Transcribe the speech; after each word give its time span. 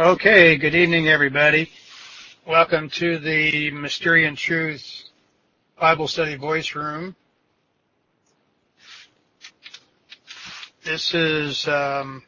Okay, 0.00 0.56
good 0.56 0.74
evening, 0.74 1.08
everybody. 1.08 1.70
Welcome 2.46 2.88
to 2.88 3.18
the 3.18 3.70
Mysterian 3.70 4.34
Truth 4.34 5.10
Bible 5.78 6.08
Study 6.08 6.36
Voice 6.36 6.74
Room. 6.74 7.14
This 10.82 11.12
is, 11.12 11.68
um, 11.68 12.22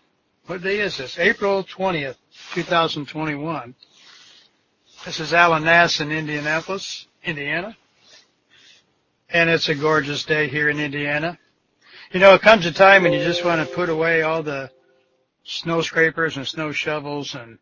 what 0.45 0.61
day 0.61 0.80
is 0.80 0.98
this? 0.98 1.19
April 1.19 1.64
20th, 1.64 2.16
2021. 2.53 3.74
This 5.06 5.20
is 5.20 5.32
Alan 5.32 5.62
Naas 5.62 6.02
in 6.02 6.12
Indianapolis, 6.12 7.06
Indiana. 7.24 7.74
And 9.30 9.48
it's 9.48 9.70
a 9.70 9.74
gorgeous 9.74 10.24
day 10.24 10.46
here 10.46 10.68
in 10.68 10.78
Indiana. 10.78 11.38
You 12.10 12.20
know, 12.20 12.34
it 12.34 12.42
comes 12.42 12.66
a 12.66 12.72
time 12.72 13.04
when 13.04 13.14
you 13.14 13.24
just 13.24 13.46
want 13.46 13.66
to 13.66 13.74
put 13.74 13.88
away 13.88 14.20
all 14.20 14.42
the 14.42 14.70
snow 15.45 15.81
scrapers 15.83 16.37
and 16.37 16.47
snow 16.47 16.73
shovels 16.73 17.34
and 17.34 17.59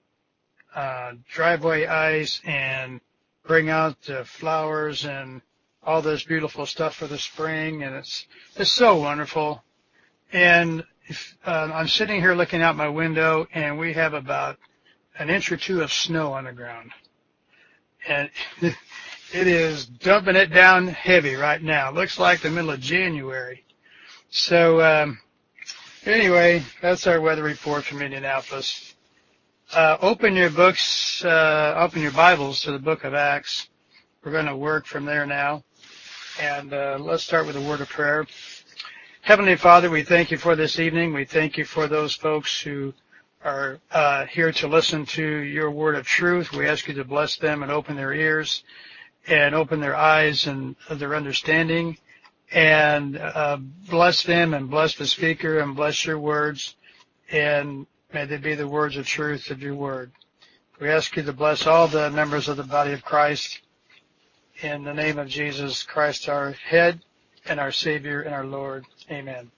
uh, 0.74 1.12
driveway 1.30 1.86
ice 1.86 2.40
and 2.44 3.00
bring 3.46 3.68
out 3.68 4.00
the 4.02 4.24
flowers 4.24 5.04
and 5.04 5.40
all 5.82 6.02
this 6.02 6.24
beautiful 6.24 6.66
stuff 6.66 6.94
for 6.94 7.06
the 7.06 7.18
spring 7.18 7.82
and 7.82 7.94
it's 7.94 8.26
it's 8.56 8.72
so 8.72 8.96
wonderful 8.96 9.62
and 10.32 10.84
if, 11.06 11.36
uh, 11.44 11.70
I'm 11.72 11.88
sitting 11.88 12.20
here 12.20 12.34
looking 12.34 12.62
out 12.62 12.76
my 12.76 12.88
window 12.88 13.48
and 13.52 13.78
we 13.78 13.92
have 13.94 14.14
about 14.14 14.58
an 15.18 15.30
inch 15.30 15.50
or 15.50 15.56
two 15.56 15.80
of 15.80 15.92
snow 15.92 16.32
on 16.32 16.44
the 16.44 16.52
ground 16.52 16.92
and 18.06 18.30
it 18.60 19.46
is 19.46 19.86
dumping 19.86 20.36
it 20.36 20.52
down 20.52 20.88
heavy 20.88 21.34
right 21.34 21.62
now. 21.62 21.90
Looks 21.90 22.18
like 22.18 22.40
the 22.40 22.50
middle 22.50 22.70
of 22.70 22.80
January. 22.80 23.64
So 24.30 24.80
um, 24.80 25.18
anyway, 26.04 26.62
that's 26.80 27.06
our 27.06 27.20
weather 27.20 27.42
report 27.42 27.84
from 27.84 28.02
Indianapolis. 28.02 28.94
Uh, 29.72 29.96
open 30.00 30.34
your 30.34 30.50
books, 30.50 31.24
uh, 31.24 31.74
open 31.76 32.02
your 32.02 32.12
Bibles 32.12 32.62
to 32.62 32.72
the 32.72 32.78
book 32.78 33.04
of 33.04 33.14
Acts. 33.14 33.68
We're 34.24 34.32
going 34.32 34.46
to 34.46 34.56
work 34.56 34.86
from 34.86 35.04
there 35.04 35.26
now. 35.26 35.62
And 36.40 36.72
uh, 36.72 36.98
let's 37.00 37.22
start 37.22 37.46
with 37.46 37.56
a 37.56 37.60
word 37.60 37.80
of 37.80 37.88
prayer. 37.88 38.26
Heavenly 39.20 39.56
Father, 39.56 39.90
we 39.90 40.02
thank 40.02 40.30
you 40.30 40.38
for 40.38 40.56
this 40.56 40.78
evening. 40.78 41.12
We 41.12 41.24
thank 41.24 41.58
you 41.58 41.64
for 41.64 41.86
those 41.86 42.14
folks 42.14 42.60
who 42.60 42.94
are 43.44 43.78
uh, 43.90 44.26
here 44.26 44.52
to 44.52 44.68
listen 44.68 45.06
to 45.06 45.24
your 45.24 45.70
word 45.70 45.94
of 45.94 46.06
truth. 46.06 46.52
We 46.52 46.66
ask 46.66 46.88
you 46.88 46.94
to 46.94 47.04
bless 47.04 47.36
them 47.36 47.62
and 47.62 47.70
open 47.70 47.96
their 47.96 48.12
ears 48.12 48.64
and 49.26 49.54
open 49.54 49.80
their 49.80 49.96
eyes 49.96 50.46
and 50.46 50.76
their 50.90 51.14
understanding 51.14 51.98
and 52.52 53.16
uh, 53.16 53.58
bless 53.88 54.22
them 54.24 54.54
and 54.54 54.70
bless 54.70 54.94
the 54.96 55.06
speaker 55.06 55.60
and 55.60 55.76
bless 55.76 56.04
your 56.04 56.18
words 56.18 56.76
and 57.30 57.86
may 58.12 58.24
they 58.24 58.38
be 58.38 58.54
the 58.54 58.66
words 58.66 58.96
of 58.96 59.06
truth 59.06 59.50
of 59.50 59.62
your 59.62 59.74
word. 59.74 60.10
We 60.80 60.88
ask 60.88 61.16
you 61.16 61.22
to 61.22 61.32
bless 61.32 61.66
all 61.66 61.86
the 61.88 62.10
members 62.10 62.48
of 62.48 62.56
the 62.56 62.64
body 62.64 62.92
of 62.92 63.04
Christ 63.04 63.60
in 64.62 64.84
the 64.84 64.94
name 64.94 65.18
of 65.18 65.28
Jesus 65.28 65.82
Christ, 65.82 66.28
our 66.28 66.52
head 66.52 67.00
and 67.46 67.60
our 67.60 67.72
Savior 67.72 68.22
and 68.22 68.34
our 68.34 68.46
Lord. 68.46 68.84
Amen. 69.10 69.50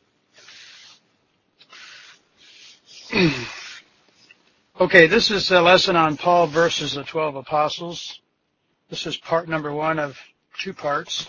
okay, 4.80 5.06
this 5.06 5.30
is 5.30 5.50
a 5.50 5.60
lesson 5.60 5.96
on 5.96 6.16
Paul 6.16 6.46
versus 6.46 6.94
the 6.94 7.04
12 7.04 7.36
apostles. 7.36 8.20
This 8.90 9.06
is 9.06 9.16
part 9.16 9.48
number 9.48 9.72
one 9.72 9.98
of 9.98 10.18
two 10.58 10.74
parts. 10.74 11.28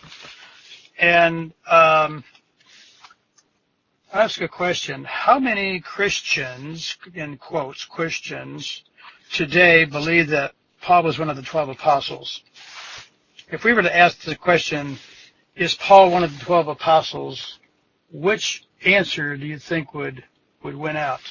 And 0.98 1.54
um, 1.70 2.24
ask 4.14 4.42
a 4.42 4.48
question. 4.48 5.04
How 5.04 5.40
many 5.40 5.80
Christians, 5.80 6.98
in 7.14 7.38
quotes, 7.38 7.84
Christians, 7.86 8.84
today 9.32 9.86
believe 9.86 10.30
that 10.30 10.54
Paul 10.82 11.04
was 11.04 11.18
one 11.18 11.30
of 11.30 11.36
the 11.36 11.42
12 11.42 11.70
apostles? 11.70 12.44
If 13.52 13.64
we 13.64 13.74
were 13.74 13.82
to 13.82 13.96
ask 13.96 14.22
the 14.22 14.36
question, 14.36 14.98
is 15.56 15.76
Paul 15.76 16.12
one 16.12 16.24
of 16.24 16.38
the 16.38 16.46
12 16.46 16.68
apostles, 16.68 17.60
which 18.12 18.66
answer 18.86 19.38
do 19.38 19.46
you 19.46 19.60
think 19.60 19.94
would, 19.94 20.24
would 20.64 20.76
win 20.76 20.96
out? 20.96 21.22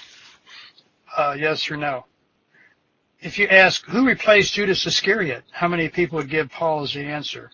Uh, 1.17 1.37
yes 1.39 1.71
or 1.71 1.77
no? 1.77 2.07
If 3.21 3.39
you 3.39 3.47
ask 3.47 3.85
who 3.87 4.07
replaced 4.07 4.55
Judas 4.55 4.85
Iscariot, 4.87 5.45
how 5.53 5.69
many 5.69 5.89
people 5.89 6.19
would 6.19 6.31
give 6.31 6.51
Paul 6.51 6.83
as 6.83 6.95
the 6.95 7.05
answer? 7.05 7.51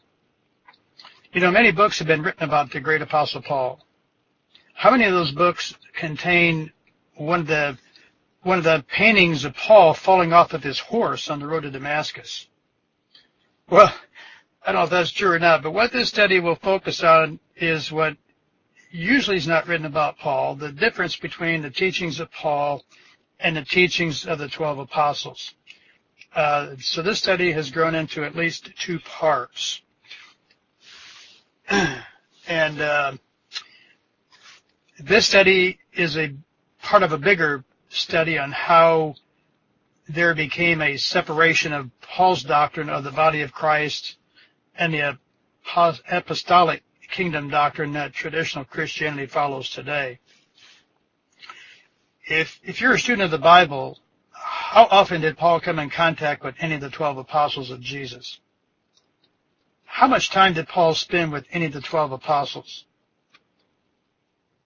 You 1.33 1.43
know, 1.43 1.51
many 1.51 1.73
books 1.73 1.99
have 1.99 2.09
been 2.09 2.23
written 2.23 2.45
about 2.45 2.71
the 2.71 2.81
great 2.81 3.03
apostle 3.03 3.43
Paul. 3.43 3.85
How 4.73 4.91
many 4.91 5.05
of 5.05 5.13
those 5.13 5.31
books 5.31 5.75
contain 5.95 6.73
one 7.17 7.41
of 7.41 7.47
the 7.47 7.77
one 8.43 8.57
of 8.57 8.65
the 8.65 8.83
paintings 8.89 9.45
of 9.45 9.55
Paul 9.55 9.93
falling 9.93 10.33
off 10.33 10.55
of 10.55 10.63
his 10.63 10.79
horse 10.79 11.29
on 11.29 11.41
the 11.41 11.47
road 11.47 11.65
to 11.65 11.71
Damascus? 11.71 12.47
Well, 13.69 13.93
I 14.63 14.73
don't 14.73 14.81
know 14.81 14.85
if 14.85 14.91
that's 14.91 15.11
true 15.11 15.33
or 15.33 15.39
not, 15.39 15.63
but 15.63 15.73
what 15.73 15.93
this 15.93 16.09
study 16.09 16.41
will 16.41 16.55
focus 16.55 17.03
on 17.03 17.41
is 17.57 17.93
what 17.93 18.17
usually 18.91 19.37
is 19.37 19.47
not 19.47 19.69
written 19.69 19.85
about 19.85 20.19
Paul, 20.19 20.55
the 20.55 20.73
difference 20.73 21.17
between 21.17 21.61
the 21.61 21.71
teachings 21.71 22.21
of 22.21 22.33
Paul 22.33 22.85
and 23.39 23.55
the 23.55 23.65
teachings 23.65 24.25
of 24.25 24.39
the 24.39 24.49
12 24.49 24.79
apostles. 24.79 25.55
Uh, 26.35 26.77
so 26.79 27.03
this 27.03 27.19
study 27.19 27.53
has 27.53 27.71
grown 27.71 27.95
into 27.95 28.25
at 28.25 28.35
least 28.35 28.71
two 28.79 28.99
parts. 29.01 29.83
and 32.49 32.81
uh, 32.81 33.13
this 34.99 35.27
study 35.27 35.79
is 35.93 36.17
a 36.17 36.35
part 36.81 37.03
of 37.03 37.13
a 37.13 37.19
bigger 37.19 37.63
study 37.91 38.39
on 38.39 38.53
how 38.53 39.15
there 40.09 40.35
became 40.35 40.81
a 40.81 40.97
separation 40.97 41.75
of 41.75 41.91
Paul's 42.01 42.43
doctrine 42.43 42.89
of 42.89 43.05
the 43.05 43.11
body 43.11 43.43
of 43.43 43.53
Christ 43.53 44.17
and 44.77 44.95
the 44.95 45.19
apostolic 46.11 46.83
kingdom 47.11 47.51
doctrine 47.51 47.93
that 47.93 48.15
traditional 48.15 48.65
Christianity 48.65 49.27
follows 49.27 49.69
today. 49.69 50.19
If, 52.27 52.59
if 52.63 52.81
you're 52.81 52.95
a 52.95 52.99
student 52.99 53.25
of 53.25 53.31
the 53.31 53.39
Bible, 53.39 53.99
how 54.33 54.87
often 54.91 55.21
did 55.21 55.37
Paul 55.37 55.61
come 55.61 55.79
in 55.79 55.91
contact 55.91 56.43
with 56.43 56.55
any 56.61 56.77
of 56.77 56.81
the 56.81 56.91
12 56.91 57.19
apostles 57.19 57.71
of 57.71 57.81
Jesus? 57.81 58.41
How 59.89 60.07
much 60.07 60.31
time 60.31 60.53
did 60.53 60.69
Paul 60.69 60.95
spend 60.95 61.33
with 61.33 61.47
any 61.51 61.65
of 61.65 61.73
the 61.73 61.81
12 61.81 62.13
apostles? 62.13 62.85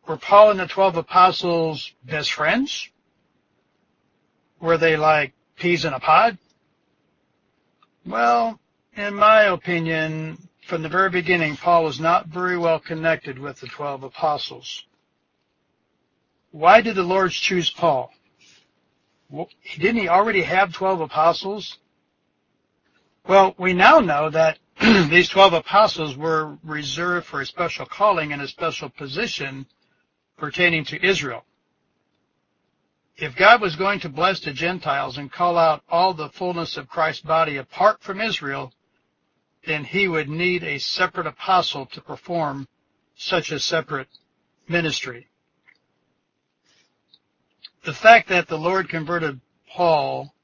Were 0.06 0.18
Paul 0.18 0.50
and 0.50 0.60
the 0.60 0.66
12 0.66 0.96
apostles 0.96 1.92
best 2.04 2.32
friends? 2.32 2.90
Were 4.60 4.76
they 4.76 4.96
like 4.96 5.32
peas 5.56 5.86
in 5.86 5.94
a 5.94 6.00
pod? 6.00 6.36
Well, 8.04 8.58
in 8.94 9.14
my 9.14 9.44
opinion, 9.44 10.36
from 10.66 10.82
the 10.82 10.88
very 10.88 11.08
beginning, 11.08 11.56
Paul 11.56 11.84
was 11.84 11.98
not 11.98 12.26
very 12.26 12.58
well 12.58 12.80
connected 12.80 13.38
with 13.38 13.60
the 13.60 13.68
12 13.68 14.02
apostles. 14.02 14.84
Why 16.50 16.82
did 16.82 16.96
the 16.96 17.04
Lord 17.04 17.30
choose 17.30 17.70
Paul? 17.70 18.10
Didn't 19.78 20.02
he 20.02 20.08
already 20.08 20.42
have 20.42 20.74
12 20.74 21.00
apostles? 21.00 21.78
Well, 23.26 23.54
we 23.56 23.72
now 23.72 24.00
know 24.00 24.28
that 24.28 24.58
these 25.10 25.28
12 25.28 25.52
apostles 25.52 26.16
were 26.16 26.58
reserved 26.64 27.26
for 27.26 27.40
a 27.40 27.46
special 27.46 27.86
calling 27.86 28.32
and 28.32 28.42
a 28.42 28.48
special 28.48 28.88
position 28.88 29.64
pertaining 30.36 30.84
to 30.84 31.06
Israel. 31.06 31.44
If 33.16 33.36
God 33.36 33.60
was 33.60 33.76
going 33.76 34.00
to 34.00 34.08
bless 34.08 34.40
the 34.40 34.52
Gentiles 34.52 35.18
and 35.18 35.30
call 35.30 35.56
out 35.56 35.84
all 35.88 36.14
the 36.14 36.30
fullness 36.30 36.76
of 36.76 36.88
Christ's 36.88 37.22
body 37.22 37.58
apart 37.58 38.02
from 38.02 38.20
Israel, 38.20 38.72
then 39.64 39.84
he 39.84 40.08
would 40.08 40.28
need 40.28 40.64
a 40.64 40.78
separate 40.78 41.28
apostle 41.28 41.86
to 41.86 42.00
perform 42.00 42.66
such 43.14 43.52
a 43.52 43.60
separate 43.60 44.08
ministry. 44.66 45.28
The 47.84 47.94
fact 47.94 48.28
that 48.30 48.48
the 48.48 48.58
Lord 48.58 48.88
converted 48.88 49.40
Paul 49.70 50.34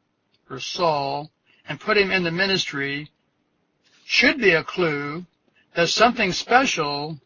or 0.48 0.60
Saul 0.60 1.32
and 1.68 1.80
put 1.80 1.96
him 1.96 2.12
in 2.12 2.22
the 2.22 2.30
ministry 2.30 3.10
should 4.10 4.38
be 4.38 4.52
a 4.52 4.64
clue 4.64 5.22
that 5.76 5.86
something 5.86 6.32
special 6.32 7.18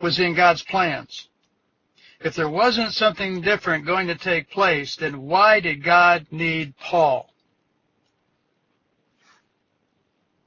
was 0.00 0.18
in 0.18 0.34
God's 0.34 0.62
plans. 0.62 1.28
If 2.20 2.34
there 2.34 2.48
wasn't 2.48 2.94
something 2.94 3.42
different 3.42 3.84
going 3.84 4.06
to 4.06 4.14
take 4.14 4.48
place, 4.48 4.96
then 4.96 5.20
why 5.20 5.60
did 5.60 5.84
God 5.84 6.26
need 6.30 6.74
Paul? 6.78 7.28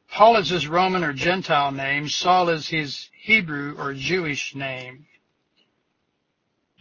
Paul 0.09 0.37
is 0.37 0.49
his 0.49 0.67
Roman 0.67 1.03
or 1.03 1.13
Gentile 1.13 1.71
name. 1.71 2.09
Saul 2.09 2.49
is 2.49 2.67
his 2.67 3.07
Hebrew 3.21 3.75
or 3.77 3.93
Jewish 3.93 4.55
name. 4.55 5.05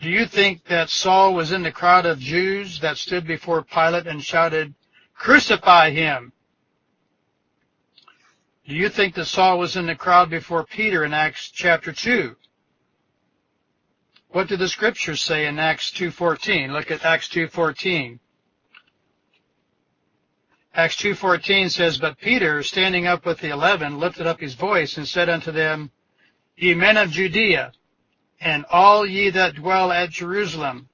Do 0.01 0.09
you 0.09 0.25
think 0.25 0.65
that 0.69 0.89
Saul 0.89 1.35
was 1.35 1.53
in 1.53 1.63
the 1.63 1.73
crowd 1.73 2.07
of 2.07 2.19
Jews 2.19 2.81
that 2.81 2.97
stood 2.97 3.27
before 3.27 3.63
Pilate 3.63 4.07
and 4.07 4.25
shouted, 4.25 4.73
Crucify 5.15 5.91
him? 5.91 6.33
Do 8.67 8.75
you 8.75 8.89
think 8.89 9.15
that 9.15 9.27
Saul 9.27 9.59
was 9.59 9.77
in 9.77 9.87
the 9.87 9.95
crowd 9.95 10.31
before 10.31 10.65
Peter 10.65 11.05
in 11.05 11.13
Acts 11.13 11.51
chapter 11.51 11.93
2? 11.93 12.35
What 14.29 14.49
do 14.49 14.57
the 14.57 14.69
scriptures 14.69 15.21
say 15.21 15.47
in 15.47 15.59
Acts 15.59 15.93
2.14? 15.93 16.73
Look 16.73 16.91
at 16.91 17.05
Acts 17.05 17.29
2.14. 17.29 18.19
Acts 20.75 20.97
2.14 20.97 21.71
says, 21.71 21.99
But 21.99 22.19
Peter, 22.19 22.63
standing 22.63 23.07
up 23.07 23.27
with 23.27 23.39
the 23.39 23.51
eleven, 23.51 24.01
lifted 24.01 24.27
up 24.27 24.41
his 24.41 24.55
voice 24.55 24.97
and 24.97 25.07
said 25.07 25.29
unto 25.29 25.53
them, 25.53 25.91
Ye 26.57 26.75
men 26.75 26.97
of 26.97 27.11
Judea, 27.11 27.71
and 28.41 28.65
all 28.71 29.05
ye 29.05 29.29
that 29.31 29.57
dwell 29.57 29.93
at 29.93 30.11
Jerusalem, 30.11 30.89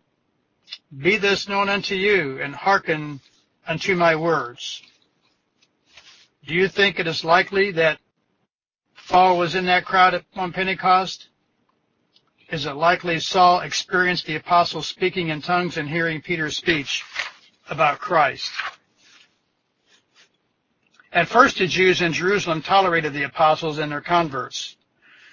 be 0.99 1.17
this 1.17 1.49
known 1.49 1.69
unto 1.69 1.95
you, 1.95 2.43
and 2.43 2.55
hearken 2.55 3.21
unto 3.67 3.95
my 3.95 4.17
words. 4.17 4.83
Do 6.51 6.57
you 6.57 6.67
think 6.67 6.99
it 6.99 7.07
is 7.07 7.23
likely 7.23 7.71
that 7.71 8.01
Paul 9.09 9.39
was 9.39 9.55
in 9.55 9.67
that 9.67 9.85
crowd 9.85 10.25
on 10.35 10.53
Pentecost? 10.53 11.29
Is 12.51 12.67
it 12.67 12.73
likely 12.73 13.21
Saul 13.21 13.61
experienced 13.61 14.27
the 14.27 14.35
apostles 14.35 14.89
speaking 14.89 15.29
in 15.29 15.43
tongues 15.43 15.77
and 15.77 15.89
hearing 15.89 16.21
Peter's 16.21 16.57
speech 16.57 17.05
about 17.69 18.01
Christ? 18.01 18.51
At 21.13 21.29
first, 21.29 21.59
the 21.59 21.69
Jews 21.69 22.03
in 22.03 22.13
Jerusalem 22.13 22.63
tolerated 22.63 23.13
the 23.13 23.23
apostles 23.23 23.79
and 23.79 23.93
their 23.93 24.01
converts. 24.01 24.77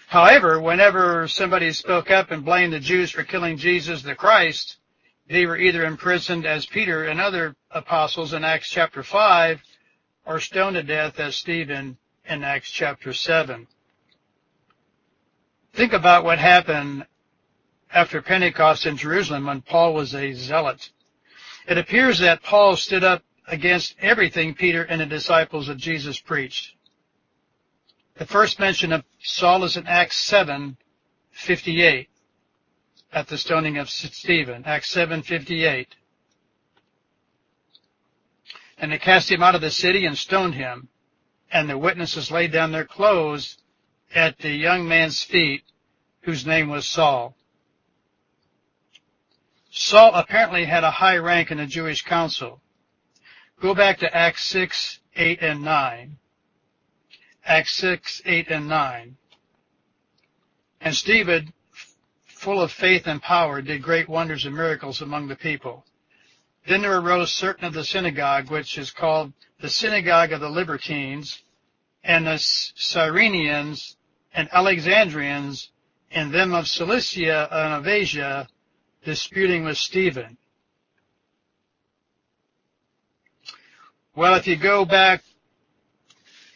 However, 0.05 0.61
whenever 0.61 1.27
somebody 1.27 1.73
spoke 1.73 2.11
up 2.11 2.29
and 2.29 2.45
blamed 2.45 2.73
the 2.73 2.79
Jews 2.79 3.09
for 3.09 3.23
killing 3.23 3.57
Jesus 3.57 4.03
the 4.03 4.13
Christ, 4.13 4.77
they 5.27 5.47
were 5.47 5.57
either 5.57 5.83
imprisoned 5.83 6.45
as 6.45 6.67
Peter 6.67 7.05
and 7.05 7.19
other 7.19 7.55
apostles 7.71 8.33
in 8.33 8.43
Acts 8.43 8.69
chapter 8.69 9.01
5 9.01 9.59
or 10.27 10.41
stoned 10.41 10.75
to 10.75 10.83
death 10.83 11.19
as 11.19 11.37
Stephen 11.37 11.97
in 12.25 12.43
Acts 12.43 12.69
chapter 12.69 13.13
7. 13.13 13.65
Think 15.73 15.93
about 15.93 16.25
what 16.25 16.37
happened 16.37 17.05
after 17.89 18.21
Pentecost 18.21 18.85
in 18.85 18.97
Jerusalem 18.97 19.45
when 19.45 19.61
Paul 19.61 19.93
was 19.93 20.13
a 20.13 20.33
zealot. 20.33 20.91
It 21.65 21.77
appears 21.77 22.19
that 22.19 22.43
Paul 22.43 22.75
stood 22.75 23.05
up 23.05 23.23
against 23.47 23.95
everything 24.01 24.53
Peter 24.53 24.83
and 24.83 24.99
the 24.99 25.05
disciples 25.05 25.69
of 25.69 25.77
Jesus 25.77 26.19
preached. 26.19 26.73
The 28.15 28.25
first 28.25 28.59
mention 28.59 28.91
of 28.91 29.05
Saul 29.23 29.63
is 29.63 29.77
in 29.77 29.87
Acts 29.87 30.17
7:58 30.29 32.07
at 33.13 33.27
the 33.27 33.37
stoning 33.37 33.77
of 33.77 33.89
Stephen, 33.89 34.65
Acts 34.65 34.93
7:58. 34.93 35.87
And 38.77 38.91
they 38.91 38.97
cast 38.97 39.31
him 39.31 39.41
out 39.41 39.55
of 39.55 39.61
the 39.61 39.71
city 39.71 40.05
and 40.05 40.17
stoned 40.17 40.55
him, 40.55 40.89
and 41.51 41.69
the 41.69 41.77
witnesses 41.77 42.31
laid 42.31 42.51
down 42.51 42.71
their 42.71 42.85
clothes 42.85 43.57
at 44.13 44.37
the 44.39 44.51
young 44.51 44.87
man's 44.87 45.23
feet, 45.23 45.63
whose 46.21 46.45
name 46.45 46.69
was 46.69 46.87
Saul. 46.87 47.35
Saul 49.71 50.13
apparently 50.15 50.65
had 50.65 50.83
a 50.83 50.91
high 50.91 51.17
rank 51.17 51.51
in 51.51 51.57
the 51.57 51.65
Jewish 51.65 52.01
council. 52.01 52.61
Go 53.59 53.73
back 53.73 53.99
to 53.99 54.15
Acts 54.15 54.45
6, 54.45 54.99
8, 55.15 55.41
and 55.41 55.61
9. 55.63 56.17
Acts 57.45 57.75
6, 57.75 58.21
8, 58.25 58.47
and 58.49 58.67
9. 58.67 59.17
And 60.81 60.95
Stephen, 60.95 61.53
full 62.25 62.61
of 62.61 62.71
faith 62.71 63.07
and 63.07 63.21
power, 63.21 63.61
did 63.61 63.81
great 63.81 64.07
wonders 64.07 64.45
and 64.45 64.55
miracles 64.55 65.01
among 65.01 65.27
the 65.27 65.35
people. 65.35 65.85
Then 66.67 66.81
there 66.81 66.99
arose 66.99 67.31
certain 67.31 67.63
of 67.63 67.73
the 67.73 67.85
synagogue, 67.85 68.51
which 68.51 68.77
is 68.77 68.91
called 68.91 69.31
the 69.61 69.69
synagogue 69.69 70.33
of 70.33 70.41
the 70.41 70.49
Libertines, 70.49 71.41
and 72.03 72.27
the 72.27 72.37
Cyrenians, 72.37 73.95
and 74.33 74.49
Alexandrians, 74.51 75.69
and 76.11 76.33
them 76.33 76.53
of 76.53 76.67
Cilicia 76.67 77.47
and 77.49 77.73
of 77.73 77.87
Asia, 77.87 78.49
disputing 79.05 79.63
with 79.63 79.77
Stephen. 79.77 80.37
Well, 84.13 84.35
if 84.35 84.45
you 84.45 84.57
go 84.57 84.83
back, 84.83 85.23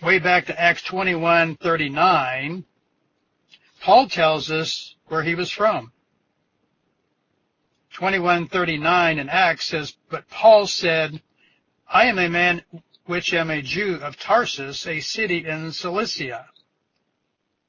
way 0.01 0.19
back 0.19 0.47
to 0.47 0.61
Acts 0.61 0.83
21:39, 0.83 2.65
Paul 3.79 4.09
tells 4.09 4.51
us 4.51 4.95
where 5.07 5.23
he 5.23 5.35
was 5.35 5.51
from. 5.51 5.93
21:39 7.93 9.19
in 9.19 9.29
Acts 9.29 9.65
says, 9.65 9.95
"But 10.09 10.29
Paul 10.29 10.67
said, 10.67 11.21
I 11.87 12.05
am 12.05 12.17
a 12.19 12.29
man 12.29 12.63
which 13.05 13.33
am 13.33 13.49
a 13.49 13.61
Jew 13.61 13.95
of 13.95 14.17
Tarsus, 14.17 14.87
a 14.87 15.01
city 15.01 15.45
in 15.45 15.71
Cilicia, 15.71 16.47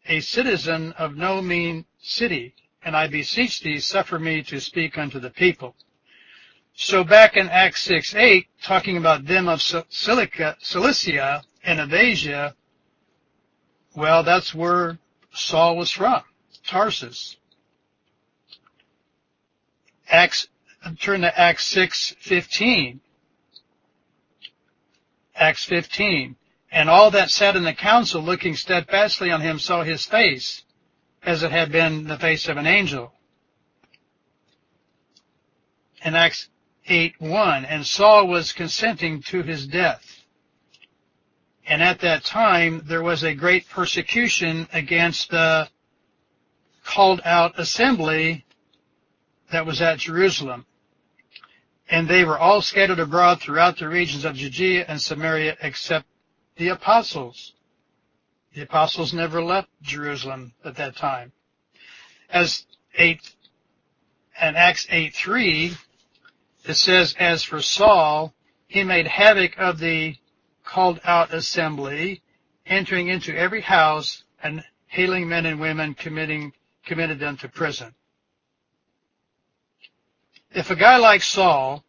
a 0.06 0.20
citizen 0.20 0.92
of 0.92 1.16
no 1.16 1.42
mean 1.42 1.84
city, 2.00 2.54
and 2.84 2.96
I 2.96 3.08
beseech 3.08 3.60
thee, 3.60 3.80
suffer 3.80 4.19
me 4.19 4.42
to 4.44 4.60
speak 4.60 4.96
unto 4.96 5.19
the 5.19 5.30
people." 5.30 5.74
So 6.74 7.04
back 7.04 7.36
in 7.36 7.48
Acts 7.48 7.82
6, 7.82 8.14
8, 8.14 8.46
talking 8.62 8.96
about 8.96 9.26
them 9.26 9.48
of 9.48 9.60
Cilicia, 9.60 10.56
Cilicia 10.60 11.44
and 11.62 11.80
of 11.80 11.92
Asia, 11.92 12.54
well, 13.94 14.22
that's 14.22 14.54
where 14.54 14.98
Saul 15.32 15.76
was 15.76 15.90
from, 15.90 16.22
Tarsus. 16.66 17.36
Acts, 20.12 20.47
turn 21.00 21.23
to 21.23 21.41
Acts 21.41 21.64
6, 21.69 22.17
15. 22.20 23.00
Acts 25.35 25.64
15. 25.64 26.37
And 26.70 26.91
all 26.91 27.11
that 27.12 27.31
sat 27.31 27.56
in 27.56 27.64
the 27.64 27.73
council 27.73 28.23
looking 28.23 28.55
steadfastly 28.55 29.31
on 29.31 29.41
him 29.41 29.59
saw 29.59 29.82
his 29.82 30.05
face 30.05 30.64
as 31.23 31.43
it 31.43 31.50
had 31.50 31.73
been 31.73 32.05
the 32.05 32.19
face 32.19 32.47
of 32.47 32.59
an 32.59 32.67
angel. 32.67 33.14
In 36.05 36.15
Acts 36.15 36.50
8 36.87 37.15
1, 37.19 37.65
and 37.65 37.87
Saul 37.87 38.26
was 38.26 38.53
consenting 38.53 39.23
to 39.23 39.43
his 39.43 39.67
death. 39.67 40.05
And 41.67 41.82
at 41.82 42.00
that 42.00 42.25
time, 42.25 42.82
there 42.85 43.03
was 43.03 43.23
a 43.23 43.35
great 43.35 43.67
persecution 43.70 44.69
against 44.75 45.31
the 45.31 45.70
called 46.85 47.23
out 47.25 47.58
assembly 47.58 48.44
that 49.52 49.66
was 49.66 49.81
at 49.81 49.99
Jerusalem. 49.99 50.66
And 51.88 52.08
they 52.08 52.25
were 52.25 52.38
all 52.38 52.62
scattered 52.62 52.99
abroad 52.99 53.40
throughout 53.40 53.78
the 53.78 53.88
regions 53.88 54.25
of 54.25 54.34
Judea 54.34 54.87
and 54.88 55.00
Samaria 55.00 55.56
except 55.60 56.06
the 56.56 56.69
apostles. 56.69 57.52
The 58.54 58.62
apostles 58.62 59.12
never 59.12 59.43
left 59.43 59.69
Jerusalem 59.82 60.54
at 60.64 60.76
that 60.76 60.96
time. 60.96 61.32
As 62.31 62.66
8 62.96 63.20
and 64.40 64.56
Acts 64.56 64.87
8 64.90 65.14
3 65.14 65.76
it 66.64 66.75
says, 66.75 67.14
As 67.19 67.43
for 67.43 67.60
Saul, 67.60 68.34
he 68.69 68.84
made 68.84 69.06
havoc 69.06 69.58
of 69.58 69.78
the 69.78 70.16
called 70.64 71.00
out 71.05 71.34
assembly, 71.34 72.22
entering 72.65 73.08
into 73.08 73.36
every 73.36 73.60
house 73.60 74.24
and 74.43 74.62
hailing 74.86 75.29
men 75.29 75.44
and 75.44 75.60
women, 75.60 75.94
committing, 75.94 76.53
committed 76.86 77.19
them 77.19 77.36
to 77.38 77.48
prison. 77.48 77.94
If 80.55 80.71
a 80.71 80.77
guy 80.77 80.99
like 80.99 81.23
Saul, 81.23 81.82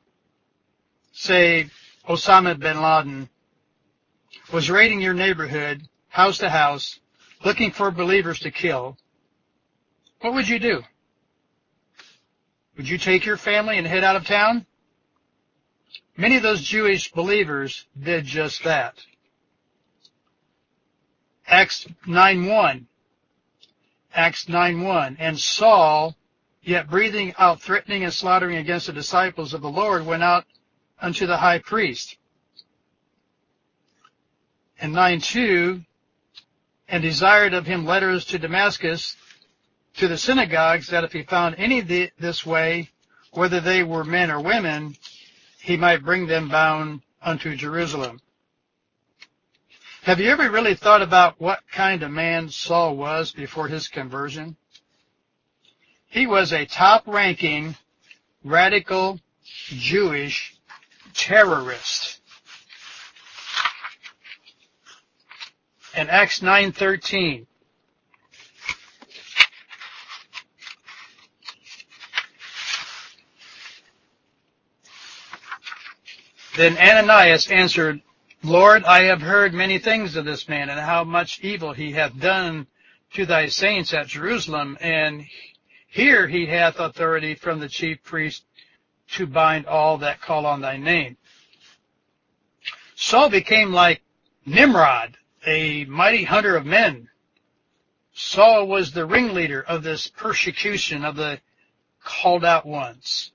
say 1.12 1.70
Osama 2.08 2.58
bin 2.58 2.82
Laden, 2.82 3.30
was 4.54 4.70
raiding 4.70 5.02
your 5.02 5.14
neighborhood, 5.14 5.88
house 6.08 6.38
to 6.38 6.50
house, 6.50 7.00
looking 7.44 7.72
for 7.72 7.92
believers 7.92 8.40
to 8.40 8.52
kill, 8.52 8.98
what 10.22 10.34
would 10.34 10.48
you 10.48 10.60
do? 10.60 10.82
Would 12.78 12.88
you 12.88 12.98
take 12.98 13.26
your 13.26 13.38
family 13.38 13.78
and 13.78 13.86
head 13.86 14.06
out 14.06 14.16
of 14.16 14.26
town? 14.26 14.66
Many 16.16 16.38
of 16.38 16.44
those 16.44 16.64
Jewish 16.64 17.12
believers 17.12 17.86
did 18.02 18.24
just 18.24 18.64
that. 18.64 18.96
Acts 21.46 21.86
9.1 22.08 22.86
Acts 24.14 24.46
9.1 24.46 25.18
And 25.20 25.38
Saul, 25.38 26.16
yet 26.64 26.90
breathing 26.90 27.34
out 27.38 27.62
threatening 27.62 28.04
and 28.04 28.14
slaughtering 28.14 28.58
against 28.58 28.88
the 28.88 28.94
disciples 28.94 29.54
of 29.54 29.62
the 29.62 29.70
Lord, 29.70 30.06
went 30.06 30.24
out 30.24 30.46
unto 31.00 31.28
the 31.28 31.38
high 31.38 31.60
priest. 31.60 32.18
And 34.80 34.94
9.2 34.94 35.86
And 36.88 37.04
desired 37.04 37.54
of 37.54 37.66
him 37.66 37.86
letters 37.86 38.26
to 38.26 38.40
Damascus, 38.40 39.16
to 39.96 40.08
the 40.08 40.18
synagogues, 40.18 40.88
that 40.88 41.04
if 41.04 41.14
he 41.14 41.24
found 41.24 41.56
any 41.58 41.82
this 41.82 42.46
way, 42.46 42.90
whether 43.32 43.60
they 43.60 43.84
were 43.84 44.04
men 44.04 44.32
or 44.32 44.42
women, 44.42 44.96
he 45.60 45.78
might 45.78 46.04
bring 46.04 46.28
them 46.28 46.50
bound 46.50 47.02
unto 47.22 47.56
Jerusalem. 47.56 48.20
Have 50.04 50.20
you 50.20 50.30
ever 50.30 50.52
really 50.52 50.76
thought 50.76 51.02
about 51.02 51.40
what 51.40 51.62
kind 51.72 52.04
of 52.04 52.12
man 52.12 52.50
Saul 52.50 52.98
was 52.98 53.32
before 53.32 53.70
his 53.70 53.88
conversion? 53.88 54.58
He 56.14 56.28
was 56.28 56.54
a 56.54 56.68
top 56.68 57.08
ranking 57.08 57.76
radical 58.44 59.20
Jewish 59.66 60.54
terrorist. 61.16 62.20
In 65.98 66.12
Acts 66.12 66.40
9:13 66.42 67.48
Then 76.56 76.78
Ananias 76.78 77.50
answered 77.50 78.04
Lord, 78.44 78.84
I 78.84 79.06
have 79.06 79.22
heard 79.22 79.56
many 79.56 79.80
things 79.80 80.16
of 80.16 80.26
this 80.26 80.48
man 80.48 80.70
and 80.70 80.80
how 80.80 81.04
much 81.04 81.40
evil 81.40 81.74
he 81.74 81.94
hath 81.94 82.20
done 82.20 82.68
to 83.16 83.26
thy 83.26 83.48
saints 83.48 83.96
at 83.96 84.06
Jerusalem, 84.06 84.78
and 84.80 85.26
here 85.94 86.28
he 86.28 86.48
hath 86.48 86.80
authority 86.80 87.36
from 87.36 87.60
the 87.60 87.70
chief 87.70 88.02
priest 88.02 88.46
to 89.12 89.28
bind 89.28 89.68
all 89.68 90.00
that 90.00 90.20
call 90.20 90.48
on 90.48 90.60
thy 90.60 90.76
name. 90.76 91.18
Saul 92.96 93.30
became 93.30 93.72
like 93.72 94.02
Nimrod, 94.44 95.16
a 95.46 95.86
mighty 95.86 96.24
hunter 96.24 96.56
of 96.56 96.66
men. 96.66 97.10
Saul 98.12 98.66
was 98.66 98.92
the 98.92 99.06
ringleader 99.06 99.62
of 99.62 99.84
this 99.84 100.08
persecution 100.08 101.06
of 101.06 101.16
the 101.16 101.40
called 102.04 102.44
out 102.44 102.66
ones. 102.66 103.32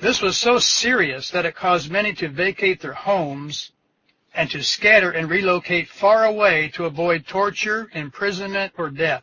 This 0.00 0.20
was 0.20 0.36
so 0.36 0.58
serious 0.58 1.30
that 1.30 1.46
it 1.46 1.54
caused 1.54 1.92
many 1.92 2.12
to 2.14 2.28
vacate 2.28 2.80
their 2.80 2.92
homes 2.92 3.70
and 4.34 4.50
to 4.50 4.64
scatter 4.64 5.12
and 5.12 5.30
relocate 5.30 5.88
far 5.88 6.24
away 6.24 6.70
to 6.74 6.86
avoid 6.86 7.24
torture, 7.24 7.88
imprisonment, 7.92 8.72
or 8.76 8.90
death. 8.90 9.22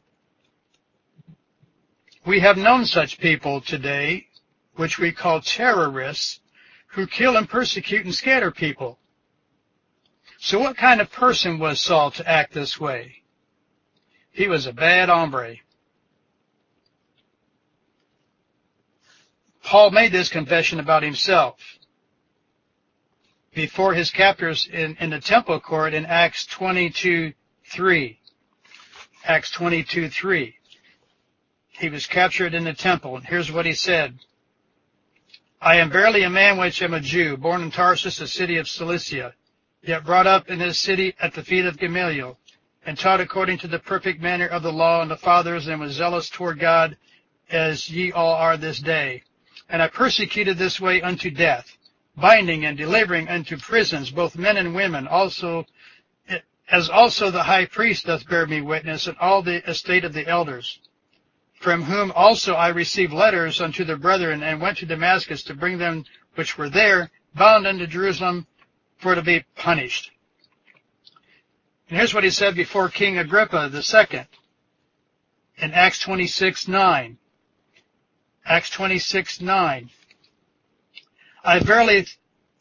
We 2.25 2.39
have 2.41 2.57
known 2.57 2.85
such 2.85 3.17
people 3.17 3.61
today, 3.61 4.27
which 4.75 4.99
we 4.99 5.11
call 5.11 5.41
terrorists, 5.41 6.39
who 6.87 7.07
kill 7.07 7.35
and 7.35 7.49
persecute 7.49 8.05
and 8.05 8.13
scatter 8.13 8.51
people. 8.51 8.99
So 10.37 10.59
what 10.59 10.77
kind 10.77 11.01
of 11.01 11.11
person 11.11 11.57
was 11.57 11.81
Saul 11.81 12.11
to 12.11 12.29
act 12.29 12.53
this 12.53 12.79
way? 12.79 13.23
He 14.31 14.47
was 14.47 14.67
a 14.67 14.73
bad 14.73 15.09
hombre. 15.09 15.57
Paul 19.63 19.91
made 19.91 20.11
this 20.11 20.29
confession 20.29 20.79
about 20.79 21.03
himself 21.03 21.59
before 23.53 23.93
his 23.93 24.09
captors 24.09 24.67
in, 24.71 24.95
in 24.99 25.09
the 25.09 25.19
temple 25.19 25.59
court 25.59 25.93
in 25.93 26.05
Acts 26.05 26.45
22:3. 26.47 28.17
Acts 29.25 29.51
22, 29.51 30.09
3. 30.09 30.55
He 31.81 31.89
was 31.89 32.05
captured 32.05 32.53
in 32.53 32.63
the 32.63 32.75
temple, 32.75 33.15
and 33.17 33.25
here's 33.25 33.51
what 33.51 33.65
he 33.65 33.73
said. 33.73 34.19
I 35.59 35.77
am 35.77 35.89
verily 35.89 36.21
a 36.21 36.29
man 36.29 36.59
which 36.59 36.79
am 36.83 36.93
a 36.93 36.99
Jew, 36.99 37.37
born 37.37 37.63
in 37.63 37.71
Tarsus, 37.71 38.21
a 38.21 38.27
city 38.27 38.57
of 38.57 38.69
Cilicia, 38.69 39.33
yet 39.81 40.05
brought 40.05 40.27
up 40.27 40.47
in 40.47 40.59
this 40.59 40.79
city 40.79 41.15
at 41.19 41.33
the 41.33 41.43
feet 41.43 41.65
of 41.65 41.79
Gamaliel, 41.79 42.37
and 42.85 42.99
taught 42.99 43.19
according 43.19 43.57
to 43.59 43.67
the 43.67 43.79
perfect 43.79 44.21
manner 44.21 44.45
of 44.45 44.61
the 44.61 44.71
law 44.71 45.01
and 45.01 45.09
the 45.09 45.17
fathers, 45.17 45.67
and 45.67 45.79
was 45.81 45.93
zealous 45.93 46.29
toward 46.29 46.59
God, 46.59 46.97
as 47.49 47.89
ye 47.89 48.11
all 48.11 48.33
are 48.33 48.57
this 48.57 48.79
day. 48.79 49.23
And 49.67 49.81
I 49.81 49.87
persecuted 49.87 50.59
this 50.59 50.79
way 50.79 51.01
unto 51.01 51.31
death 51.31 51.77
binding 52.15 52.65
and 52.65 52.77
delivering 52.77 53.27
unto 53.27 53.57
prisons 53.57 54.11
both 54.11 54.37
men 54.37 54.57
and 54.57 54.75
women, 54.75 55.07
also 55.07 55.65
as 56.69 56.89
also 56.89 57.31
the 57.31 57.41
high 57.41 57.65
priest 57.65 58.05
doth 58.05 58.29
bear 58.29 58.45
me 58.45 58.61
witness, 58.61 59.07
and 59.07 59.17
all 59.17 59.41
the 59.41 59.67
estate 59.67 60.05
of 60.05 60.13
the 60.13 60.27
elders, 60.27 60.79
from 61.61 61.83
whom 61.83 62.11
also 62.13 62.55
I 62.55 62.69
received 62.69 63.13
letters 63.13 63.61
unto 63.61 63.85
the 63.85 63.95
brethren, 63.95 64.41
and 64.41 64.59
went 64.59 64.79
to 64.79 64.85
Damascus 64.87 65.43
to 65.43 65.53
bring 65.53 65.77
them 65.77 66.03
which 66.33 66.57
were 66.57 66.69
there, 66.69 67.11
bound 67.35 67.67
unto 67.67 67.85
Jerusalem, 67.85 68.47
for 68.97 69.13
to 69.13 69.21
be 69.21 69.45
punished. 69.55 70.11
And 71.87 71.97
here's 71.97 72.13
what 72.13 72.23
he 72.23 72.31
said 72.31 72.55
before 72.55 72.89
King 72.89 73.19
Agrippa 73.19 73.69
the 73.69 73.83
second, 73.83 74.27
in 75.57 75.71
Acts 75.71 75.99
26, 75.99 76.67
9. 76.67 77.17
Acts 78.43 78.69
26, 78.71 79.41
9. 79.41 79.89
I 81.43 81.59
verily 81.59 82.07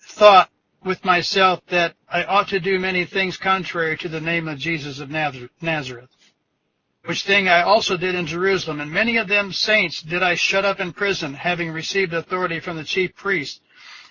thought 0.03 0.51
with 0.85 1.03
myself 1.05 1.61
that 1.69 1.95
I 2.09 2.25
ought 2.25 2.49
to 2.49 2.61
do 2.61 2.79
many 2.79 3.07
things 3.07 3.39
contrary 3.39 3.97
to 3.99 4.09
the 4.09 4.21
name 4.21 4.47
of 4.47 4.59
Jesus 4.59 4.99
of 4.99 5.11
Nazareth, 5.11 6.11
which 7.05 7.25
thing 7.25 7.49
I 7.49 7.63
also 7.63 7.97
did 7.97 8.15
in 8.15 8.27
Jerusalem, 8.27 8.81
and 8.81 8.91
many 8.91 9.17
of 9.17 9.29
them 9.29 9.53
saints 9.53 10.03
did 10.03 10.23
I 10.23 10.35
shut 10.35 10.65
up 10.65 10.81
in 10.81 10.93
prison, 10.93 11.35
having 11.35 11.71
received 11.71 12.13
authority 12.13 12.61
from 12.61 12.77
the 12.77 12.85
chief 12.85 13.15
priests. 13.15 13.61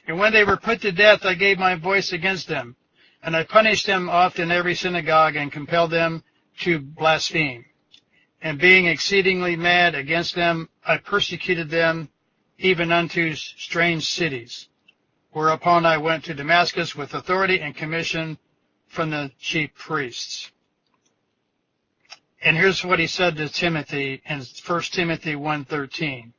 And 0.08 0.18
when 0.18 0.34
they 0.34 0.44
were 0.44 0.58
put 0.58 0.82
to 0.82 0.92
death, 0.92 1.24
I 1.24 1.36
gave 1.36 1.60
my 1.60 1.76
voice 1.76 2.14
against 2.14 2.48
them, 2.48 2.76
and 3.22 3.36
I 3.36 3.44
punished 3.44 3.86
them 3.86 4.10
oft 4.10 4.40
in 4.40 4.52
every 4.52 4.74
synagogue, 4.74 5.36
and 5.36 5.52
compelled 5.52 5.92
them 5.92 6.24
to 6.62 6.80
blaspheme. 6.80 7.66
And 8.42 8.58
being 8.58 8.86
exceedingly 8.86 9.56
mad 9.56 9.94
against 9.96 10.34
them, 10.34 10.70
I 10.86 10.98
persecuted 10.98 11.70
them 11.70 12.10
even 12.58 12.92
unto 12.92 13.36
strange 13.36 14.06
cities. 14.06 14.68
Whereupon 15.32 15.86
I 15.86 15.98
went 15.98 16.26
to 16.26 16.34
Damascus 16.34 16.96
with 16.96 17.14
authority 17.14 17.60
and 17.60 17.76
commission 17.76 18.40
from 18.88 19.12
the 19.12 19.32
chief 19.40 19.76
priests. 19.76 20.52
And 22.42 22.56
here's 22.56 22.86
what 22.86 23.00
he 23.00 23.08
said 23.08 23.36
to 23.38 23.50
Timothy 23.50 24.22
in 24.26 24.46
1 24.66 24.82
Timothy 24.84 25.34
1.13. 25.34 26.32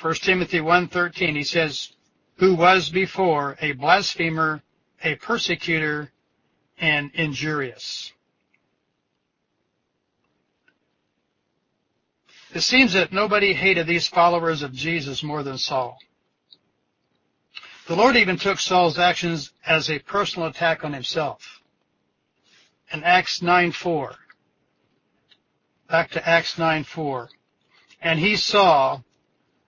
1 0.00 0.14
Timothy 0.14 0.58
1.13, 0.58 1.36
he 1.36 1.44
says, 1.44 1.92
who 2.36 2.54
was 2.54 2.88
before 2.88 3.56
a 3.60 3.72
blasphemer, 3.72 4.62
a 5.02 5.16
persecutor, 5.16 6.12
and 6.78 7.10
injurious. 7.14 8.12
It 12.54 12.60
seems 12.60 12.94
that 12.94 13.12
nobody 13.12 13.52
hated 13.52 13.86
these 13.86 14.08
followers 14.08 14.62
of 14.62 14.72
Jesus 14.72 15.22
more 15.22 15.42
than 15.42 15.58
Saul. 15.58 15.98
The 17.88 17.96
Lord 17.96 18.16
even 18.16 18.38
took 18.38 18.58
Saul's 18.58 18.98
actions 18.98 19.52
as 19.66 19.90
a 19.90 19.98
personal 19.98 20.48
attack 20.48 20.84
on 20.84 20.92
himself. 20.92 21.57
In 22.90 23.04
Acts 23.04 23.40
9:4, 23.40 24.16
back 25.88 26.10
to 26.12 26.26
Acts 26.26 26.54
9:4, 26.54 27.28
and 28.00 28.18
he 28.18 28.34
saw 28.36 29.02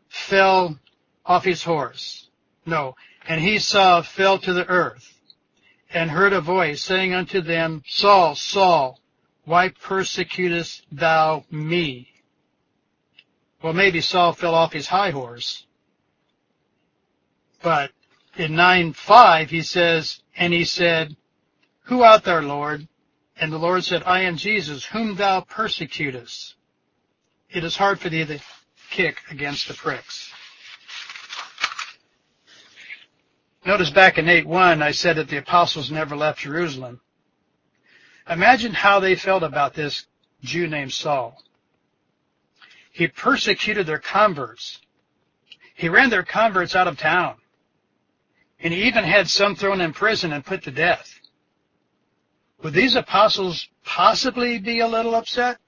fell 0.08 0.78
off 1.26 1.44
his 1.44 1.64
horse. 1.64 2.28
No, 2.64 2.96
and 3.28 3.40
he 3.40 3.58
saw 3.58 4.00
fell 4.00 4.38
to 4.38 4.52
the 4.52 4.66
earth, 4.68 5.20
and 5.90 6.10
heard 6.10 6.32
a 6.32 6.40
voice 6.40 6.82
saying 6.82 7.12
unto 7.12 7.40
them, 7.40 7.82
Saul, 7.86 8.34
Saul, 8.34 9.00
why 9.44 9.68
persecutest 9.68 10.86
thou 10.90 11.44
me? 11.50 12.10
Well, 13.62 13.74
maybe 13.74 14.00
Saul 14.00 14.32
fell 14.32 14.54
off 14.54 14.72
his 14.72 14.86
high 14.86 15.10
horse. 15.10 15.66
But 17.62 17.92
in 18.36 18.52
9.5 18.52 19.48
he 19.50 19.62
says, 19.62 20.22
And 20.36 20.54
he 20.54 20.64
said, 20.64 21.16
Who 21.82 22.02
art 22.02 22.24
thou, 22.24 22.40
Lord? 22.40 22.88
And 23.40 23.50
the 23.50 23.58
Lord 23.58 23.82
said, 23.82 24.02
I 24.04 24.20
am 24.20 24.36
Jesus, 24.36 24.84
whom 24.84 25.16
thou 25.16 25.40
persecutest. 25.40 26.56
It 27.48 27.64
is 27.64 27.74
hard 27.74 27.98
for 27.98 28.10
thee 28.10 28.26
to 28.26 28.38
kick 28.90 29.16
against 29.30 29.66
the 29.66 29.74
pricks. 29.74 30.30
Notice 33.64 33.90
back 33.90 34.18
in 34.18 34.26
8.1 34.26 34.82
I 34.82 34.90
said 34.90 35.16
that 35.16 35.28
the 35.28 35.38
apostles 35.38 35.90
never 35.90 36.14
left 36.14 36.40
Jerusalem. 36.40 37.00
Imagine 38.28 38.74
how 38.74 39.00
they 39.00 39.16
felt 39.16 39.42
about 39.42 39.72
this 39.72 40.06
Jew 40.42 40.66
named 40.66 40.92
Saul. 40.92 41.42
He 42.92 43.08
persecuted 43.08 43.86
their 43.86 43.98
converts. 43.98 44.80
He 45.74 45.88
ran 45.88 46.10
their 46.10 46.24
converts 46.24 46.76
out 46.76 46.88
of 46.88 46.98
town. 46.98 47.36
And 48.58 48.74
he 48.74 48.82
even 48.82 49.04
had 49.04 49.30
some 49.30 49.56
thrown 49.56 49.80
in 49.80 49.94
prison 49.94 50.32
and 50.34 50.44
put 50.44 50.64
to 50.64 50.70
death. 50.70 51.19
Would 52.62 52.74
these 52.74 52.94
apostles 52.94 53.68
possibly 53.84 54.58
be 54.58 54.80
a 54.80 54.88
little 54.88 55.14
upset? 55.14 55.58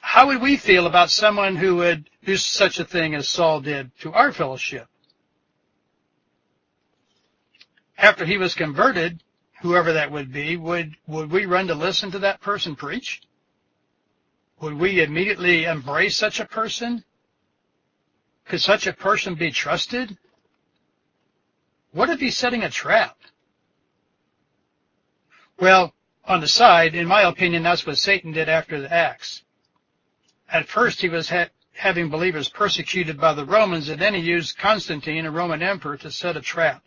How 0.00 0.26
would 0.26 0.42
we 0.42 0.56
feel 0.56 0.86
about 0.86 1.10
someone 1.10 1.56
who 1.56 1.76
would 1.76 2.10
do 2.24 2.36
such 2.36 2.78
a 2.78 2.84
thing 2.84 3.14
as 3.14 3.28
Saul 3.28 3.60
did 3.60 3.90
to 4.00 4.12
our 4.12 4.32
fellowship? 4.32 4.86
After 7.96 8.24
he 8.24 8.38
was 8.38 8.54
converted, 8.54 9.22
whoever 9.62 9.92
that 9.92 10.10
would 10.10 10.32
be, 10.32 10.56
would, 10.56 10.96
would 11.06 11.30
we 11.30 11.46
run 11.46 11.66
to 11.68 11.74
listen 11.74 12.10
to 12.10 12.18
that 12.20 12.40
person 12.40 12.74
preach? 12.76 13.22
Would 14.60 14.74
we 14.74 15.02
immediately 15.02 15.64
embrace 15.64 16.16
such 16.16 16.40
a 16.40 16.46
person? 16.46 17.04
Could 18.46 18.60
such 18.60 18.86
a 18.86 18.92
person 18.92 19.34
be 19.34 19.50
trusted? 19.50 20.18
What 21.92 22.10
if 22.10 22.20
he's 22.20 22.36
setting 22.36 22.64
a 22.64 22.70
trap? 22.70 23.16
Well, 25.60 25.92
on 26.24 26.40
the 26.40 26.48
side, 26.48 26.94
in 26.94 27.06
my 27.06 27.22
opinion, 27.22 27.62
that's 27.62 27.86
what 27.86 27.98
Satan 27.98 28.32
did 28.32 28.48
after 28.48 28.80
the 28.80 28.90
Acts. 28.90 29.42
At 30.48 30.66
first, 30.66 31.02
he 31.02 31.10
was 31.10 31.28
ha- 31.28 31.50
having 31.72 32.08
believers 32.08 32.48
persecuted 32.48 33.20
by 33.20 33.34
the 33.34 33.44
Romans, 33.44 33.90
and 33.90 34.00
then 34.00 34.14
he 34.14 34.20
used 34.20 34.56
Constantine, 34.56 35.26
a 35.26 35.30
Roman 35.30 35.62
emperor, 35.62 35.98
to 35.98 36.10
set 36.10 36.36
a 36.36 36.40
trap, 36.40 36.84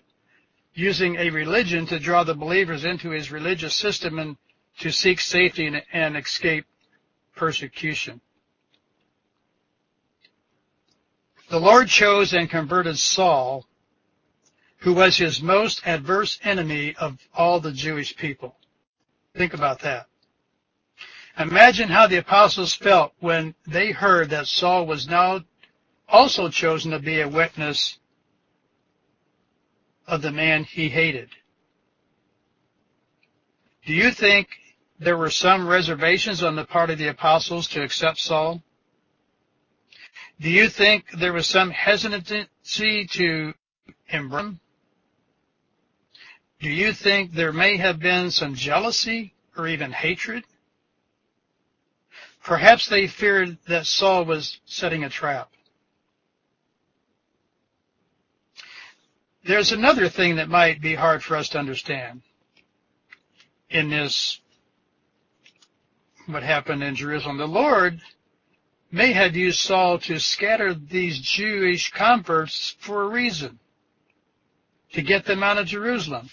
using 0.74 1.18
a 1.18 1.30
religion 1.30 1.86
to 1.86 2.00
draw 2.00 2.24
the 2.24 2.34
believers 2.34 2.84
into 2.84 3.12
his 3.12 3.32
religious 3.32 3.76
system 3.76 4.18
and 4.18 4.38
to 4.80 4.92
seek 4.92 5.20
safety 5.20 5.68
and, 5.68 5.84
and 5.94 6.18
escape 6.18 6.66
persecution. 7.36 8.22
The 11.50 11.60
Lord 11.60 11.90
chose 11.90 12.34
and 12.34 12.50
converted 12.50 12.98
Saul, 12.98 13.68
who 14.78 14.94
was 14.94 15.18
his 15.18 15.42
most 15.42 15.82
adverse 15.86 16.40
enemy 16.44 16.96
of 16.96 17.20
all 17.36 17.60
the 17.60 17.72
Jewish 17.72 18.16
people. 18.18 18.58
Think 19.36 19.54
about 19.54 19.80
that. 19.80 20.08
Imagine 21.40 21.90
how 21.90 22.06
the 22.06 22.18
apostles 22.18 22.74
felt 22.74 23.14
when 23.20 23.56
they 23.66 23.92
heard 23.92 24.30
that 24.30 24.48
Saul 24.48 24.86
was 24.86 25.08
now 25.08 25.42
also 26.08 26.50
chosen 26.50 26.92
to 26.92 27.00
be 27.00 27.22
a 27.22 27.28
witness 27.28 27.98
of 30.06 30.22
the 30.22 30.32
man 30.32 30.64
he 30.64 30.90
hated. 30.90 31.30
Do 33.86 33.94
you 33.94 34.12
think 34.12 34.50
there 35.00 35.18
were 35.18 35.32
some 35.32 35.68
reservations 35.68 36.44
on 36.44 36.56
the 36.56 36.66
part 36.66 36.92
of 36.92 37.00
the 37.00 37.08
apostles 37.08 37.68
to 37.70 37.82
accept 37.84 38.20
Saul? 38.20 38.62
Do 40.40 40.50
you 40.50 40.70
think 40.70 41.06
there 41.18 41.34
was 41.34 41.48
some 41.48 41.72
hesitancy 41.72 43.08
to 43.08 43.54
embrace 44.10 44.46
him? 44.46 44.60
Do 46.64 46.72
you 46.72 46.94
think 46.94 47.34
there 47.34 47.52
may 47.52 47.76
have 47.76 48.00
been 48.00 48.32
some 48.32 48.56
jealousy 48.56 49.34
or 49.58 49.68
even 49.68 49.92
hatred? 49.92 50.46
Perhaps 52.42 52.88
they 52.88 53.06
feared 53.06 53.58
that 53.68 53.86
Saul 53.86 54.24
was 54.24 54.62
setting 54.64 55.04
a 55.04 55.10
trap. 55.10 55.50
There's 59.44 59.74
another 59.74 60.08
thing 60.08 60.38
that 60.38 60.48
might 60.48 60.82
be 60.82 60.96
hard 60.96 61.22
for 61.22 61.36
us 61.36 61.50
to 61.50 61.60
understand 61.60 62.22
in 63.70 63.90
this, 63.90 64.40
what 66.28 66.44
happened 66.44 66.82
in 66.82 66.96
Jerusalem. 66.96 67.40
The 67.40 67.46
Lord 67.46 68.00
may 68.90 69.12
have 69.12 69.36
used 69.36 69.60
Saul 69.60 70.00
to 70.00 70.18
scatter 70.18 70.74
these 70.74 71.20
Jewish 71.20 71.92
converts 71.92 72.78
for 72.80 73.04
a 73.04 73.10
reason, 73.10 73.60
to 74.94 75.02
get 75.02 75.26
them 75.26 75.44
out 75.44 75.58
of 75.58 75.68
Jerusalem 75.68 76.30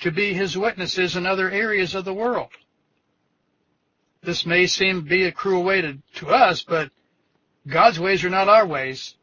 to 0.00 0.10
be 0.10 0.32
his 0.32 0.56
witnesses 0.56 1.16
in 1.16 1.26
other 1.26 1.50
areas 1.50 1.94
of 1.94 2.04
the 2.04 2.14
world. 2.14 2.50
This 4.22 4.44
may 4.46 4.66
seem 4.66 5.02
be 5.02 5.24
a 5.24 5.32
cruel 5.32 5.64
way 5.64 5.80
to, 5.80 5.98
to 6.16 6.28
us, 6.28 6.62
but 6.62 6.90
God's 7.66 8.00
ways 8.00 8.24
are 8.24 8.30
not 8.30 8.48
our 8.48 8.66
ways. 8.66 9.14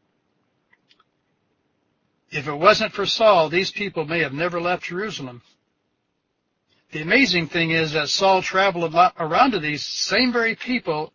If 2.30 2.48
it 2.48 2.54
wasn't 2.54 2.92
for 2.92 3.06
Saul, 3.06 3.48
these 3.48 3.70
people 3.70 4.04
may 4.04 4.20
have 4.20 4.32
never 4.32 4.60
left 4.60 4.84
Jerusalem. 4.84 5.42
The 6.92 7.02
amazing 7.02 7.48
thing 7.48 7.70
is 7.70 7.92
that 7.92 8.08
Saul 8.08 8.42
traveled 8.42 8.94
around 9.18 9.52
to 9.52 9.58
these 9.58 9.84
same 9.84 10.32
very 10.32 10.54
people 10.54 11.12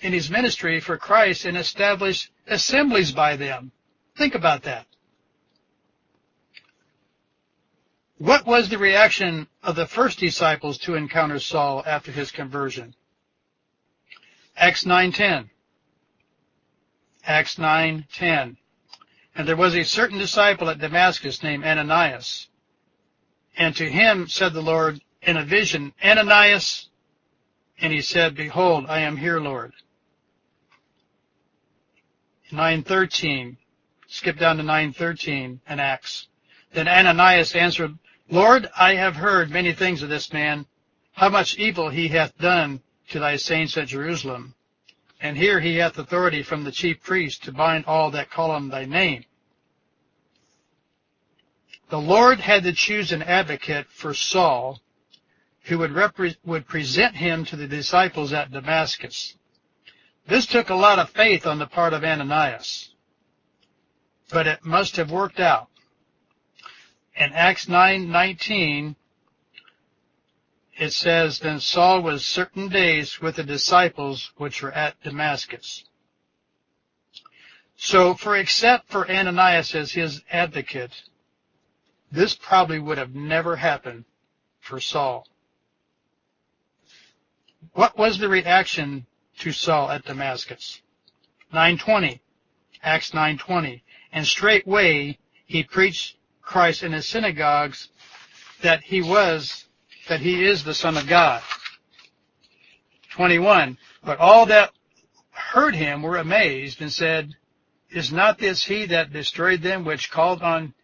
in 0.00 0.12
his 0.12 0.30
ministry 0.30 0.80
for 0.80 0.96
Christ 0.96 1.44
and 1.44 1.56
established 1.56 2.30
assemblies 2.46 3.12
by 3.12 3.36
them. 3.36 3.72
Think 4.16 4.34
about 4.34 4.62
that. 4.64 4.86
What 8.18 8.46
was 8.46 8.68
the 8.68 8.78
reaction 8.78 9.48
of 9.62 9.74
the 9.74 9.86
first 9.86 10.20
disciples 10.20 10.78
to 10.78 10.94
encounter 10.94 11.40
Saul 11.40 11.82
after 11.84 12.12
his 12.12 12.30
conversion? 12.30 12.94
Acts 14.56 14.84
9:10. 14.84 15.50
Acts 17.24 17.56
9:10. 17.56 18.56
And 19.34 19.48
there 19.48 19.56
was 19.56 19.74
a 19.74 19.82
certain 19.82 20.18
disciple 20.18 20.70
at 20.70 20.78
Damascus 20.78 21.42
named 21.42 21.64
Ananias. 21.64 22.48
And 23.56 23.74
to 23.76 23.90
him 23.90 24.28
said 24.28 24.52
the 24.52 24.62
Lord 24.62 25.00
in 25.22 25.36
a 25.36 25.44
vision, 25.44 25.92
Ananias. 26.02 26.88
And 27.80 27.92
he 27.92 28.00
said, 28.00 28.36
Behold, 28.36 28.86
I 28.88 29.00
am 29.00 29.16
here, 29.16 29.40
Lord. 29.40 29.72
9:13. 32.52 33.56
Skip 34.06 34.38
down 34.38 34.58
to 34.58 34.62
9:13 34.62 35.58
in 35.68 35.80
Acts. 35.80 36.28
Then 36.72 36.86
Ananias 36.86 37.56
answered, 37.56 37.98
Lord, 38.30 38.70
I 38.76 38.94
have 38.94 39.16
heard 39.16 39.50
many 39.50 39.72
things 39.72 40.02
of 40.02 40.08
this 40.08 40.32
man, 40.32 40.66
how 41.12 41.28
much 41.28 41.56
evil 41.56 41.90
he 41.90 42.08
hath 42.08 42.36
done 42.38 42.80
to 43.10 43.20
thy 43.20 43.36
saints 43.36 43.76
at 43.76 43.88
Jerusalem. 43.88 44.54
And 45.20 45.36
here 45.36 45.60
he 45.60 45.76
hath 45.76 45.98
authority 45.98 46.42
from 46.42 46.64
the 46.64 46.72
chief 46.72 47.02
priest 47.02 47.44
to 47.44 47.52
bind 47.52 47.84
all 47.86 48.10
that 48.10 48.30
call 48.30 48.50
on 48.50 48.68
thy 48.68 48.86
name. 48.86 49.24
The 51.90 52.00
Lord 52.00 52.40
had 52.40 52.64
to 52.64 52.72
choose 52.72 53.12
an 53.12 53.22
advocate 53.22 53.86
for 53.88 54.14
Saul 54.14 54.80
who 55.64 55.78
would, 55.78 55.92
repre- 55.92 56.36
would 56.44 56.66
present 56.66 57.16
him 57.16 57.44
to 57.46 57.56
the 57.56 57.68
disciples 57.68 58.32
at 58.32 58.50
Damascus. 58.50 59.34
This 60.26 60.46
took 60.46 60.70
a 60.70 60.74
lot 60.74 60.98
of 60.98 61.10
faith 61.10 61.46
on 61.46 61.58
the 61.58 61.66
part 61.66 61.92
of 61.92 62.04
Ananias, 62.04 62.90
but 64.30 64.46
it 64.46 64.64
must 64.64 64.96
have 64.96 65.10
worked 65.10 65.40
out 65.40 65.68
in 67.16 67.32
Acts 67.32 67.66
9:19 67.66 68.96
it 70.76 70.92
says 70.92 71.38
then 71.38 71.60
Saul 71.60 72.02
was 72.02 72.26
certain 72.26 72.68
days 72.68 73.20
with 73.20 73.36
the 73.36 73.44
disciples 73.44 74.32
which 74.36 74.60
were 74.60 74.72
at 74.72 75.00
Damascus. 75.02 75.84
So 77.76 78.14
for 78.14 78.36
except 78.36 78.90
for 78.90 79.08
Ananias 79.08 79.74
as 79.74 79.92
his 79.92 80.22
advocate, 80.30 80.92
this 82.10 82.34
probably 82.34 82.78
would 82.78 82.98
have 82.98 83.14
never 83.14 83.56
happened 83.56 84.04
for 84.60 84.80
Saul. 84.80 85.26
What 87.72 87.96
was 87.96 88.18
the 88.18 88.28
reaction 88.28 89.06
to 89.38 89.52
Saul 89.52 89.90
at 89.90 90.04
Damascus? 90.04 90.80
920, 91.52 92.20
Acts 92.82 93.14
920. 93.14 93.82
And 94.12 94.26
straightway 94.26 95.18
he 95.46 95.62
preached 95.62 96.16
Christ 96.44 96.82
in 96.82 96.92
his 96.92 97.08
synagogues 97.08 97.88
that 98.62 98.82
he 98.82 99.02
was, 99.02 99.64
that 100.08 100.20
he 100.20 100.44
is 100.44 100.64
the 100.64 100.74
Son 100.74 100.96
of 100.96 101.06
God. 101.06 101.42
21. 103.10 103.78
But 104.04 104.18
all 104.18 104.46
that 104.46 104.72
heard 105.30 105.74
him 105.74 106.02
were 106.02 106.16
amazed 106.16 106.80
and 106.80 106.92
said, 106.92 107.34
Is 107.90 108.12
not 108.12 108.38
this 108.38 108.64
he 108.64 108.86
that 108.86 109.12
destroyed 109.12 109.62
them 109.62 109.84
which 109.84 110.10
called 110.10 110.42
on 110.42 110.74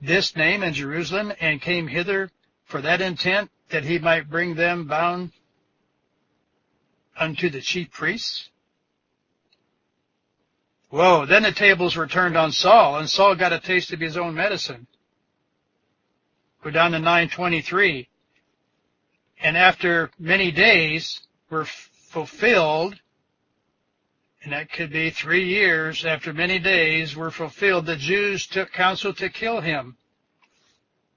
this 0.00 0.36
name 0.36 0.62
in 0.62 0.74
Jerusalem 0.74 1.32
and 1.40 1.60
came 1.60 1.86
hither 1.86 2.30
for 2.64 2.80
that 2.80 3.00
intent 3.00 3.50
that 3.70 3.84
he 3.84 3.98
might 3.98 4.30
bring 4.30 4.54
them 4.54 4.86
bound 4.86 5.32
unto 7.16 7.50
the 7.50 7.60
chief 7.60 7.90
priests? 7.90 8.50
Whoa, 10.94 11.26
then 11.26 11.42
the 11.42 11.50
tables 11.50 11.96
were 11.96 12.06
turned 12.06 12.36
on 12.36 12.52
Saul, 12.52 12.98
and 12.98 13.10
Saul 13.10 13.34
got 13.34 13.52
a 13.52 13.58
taste 13.58 13.92
of 13.92 13.98
his 13.98 14.16
own 14.16 14.32
medicine. 14.32 14.86
Go 16.62 16.70
down 16.70 16.92
to 16.92 17.00
923. 17.00 18.08
And 19.40 19.56
after 19.56 20.12
many 20.20 20.52
days 20.52 21.22
were 21.50 21.64
fulfilled, 21.64 22.94
and 24.44 24.52
that 24.52 24.70
could 24.70 24.92
be 24.92 25.10
three 25.10 25.48
years 25.48 26.04
after 26.04 26.32
many 26.32 26.60
days 26.60 27.16
were 27.16 27.32
fulfilled, 27.32 27.86
the 27.86 27.96
Jews 27.96 28.46
took 28.46 28.70
counsel 28.70 29.12
to 29.14 29.28
kill 29.28 29.62
him. 29.62 29.96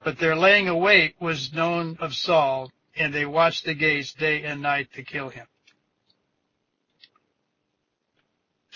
But 0.02 0.18
their 0.18 0.34
laying 0.34 0.66
await 0.66 1.14
was 1.20 1.52
known 1.52 1.98
of 2.00 2.16
Saul, 2.16 2.72
and 2.96 3.14
they 3.14 3.26
watched 3.26 3.64
the 3.64 3.74
gates 3.74 4.12
day 4.12 4.42
and 4.42 4.60
night 4.60 4.92
to 4.94 5.04
kill 5.04 5.28
him. 5.28 5.46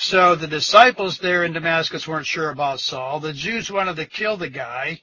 So 0.02 0.34
the 0.34 0.48
disciples 0.48 1.18
there 1.18 1.44
in 1.44 1.52
Damascus 1.52 2.08
weren't 2.08 2.26
sure 2.26 2.50
about 2.50 2.80
Saul. 2.80 3.20
The 3.20 3.32
Jews 3.32 3.70
wanted 3.70 3.94
to 3.96 4.04
kill 4.04 4.36
the 4.36 4.50
guy 4.50 5.00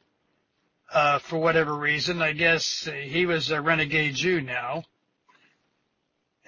uh, 0.91 1.19
for 1.19 1.37
whatever 1.37 1.73
reason. 1.73 2.21
I 2.21 2.33
guess 2.33 2.83
he 2.83 3.25
was 3.25 3.49
a 3.49 3.61
renegade 3.61 4.15
Jew 4.15 4.41
now. 4.41 4.83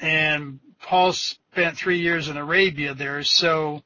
And 0.01 0.59
Paul 0.81 1.13
spent 1.13 1.77
three 1.77 1.99
years 2.01 2.27
in 2.27 2.35
Arabia 2.35 2.93
there. 2.93 3.23
So 3.23 3.83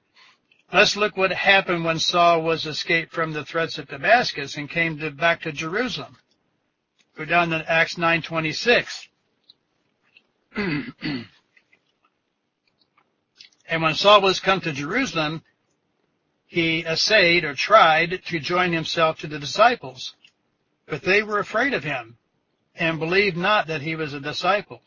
let's 0.73 0.97
look 0.97 1.15
what 1.15 1.31
happened 1.31 1.85
when 1.85 1.99
Saul 1.99 2.41
was 2.41 2.65
escaped 2.65 3.13
from 3.13 3.33
the 3.33 3.45
threats 3.45 3.77
of 3.77 3.87
Damascus 3.87 4.57
and 4.57 4.67
came 4.67 4.97
to, 4.97 5.11
back 5.11 5.43
to 5.43 5.51
Jerusalem. 5.51 6.17
Go 7.15 7.25
down 7.25 7.51
to 7.51 7.71
Acts 7.71 7.97
9:26. 7.97 9.09
And 13.67 13.81
when 13.81 13.95
Saul 13.95 14.21
was 14.21 14.39
come 14.39 14.61
to 14.61 14.71
Jerusalem, 14.71 15.43
he 16.45 16.85
essayed 16.85 17.43
or 17.43 17.53
tried 17.53 18.23
to 18.27 18.39
join 18.39 18.71
himself 18.71 19.19
to 19.19 19.27
the 19.27 19.39
disciples, 19.39 20.15
but 20.85 21.01
they 21.01 21.23
were 21.23 21.39
afraid 21.39 21.73
of 21.73 21.83
him 21.83 22.17
and 22.75 22.99
believed 22.99 23.37
not 23.37 23.67
that 23.67 23.81
he 23.81 23.95
was 23.95 24.13
a 24.13 24.19
disciple. 24.19 24.81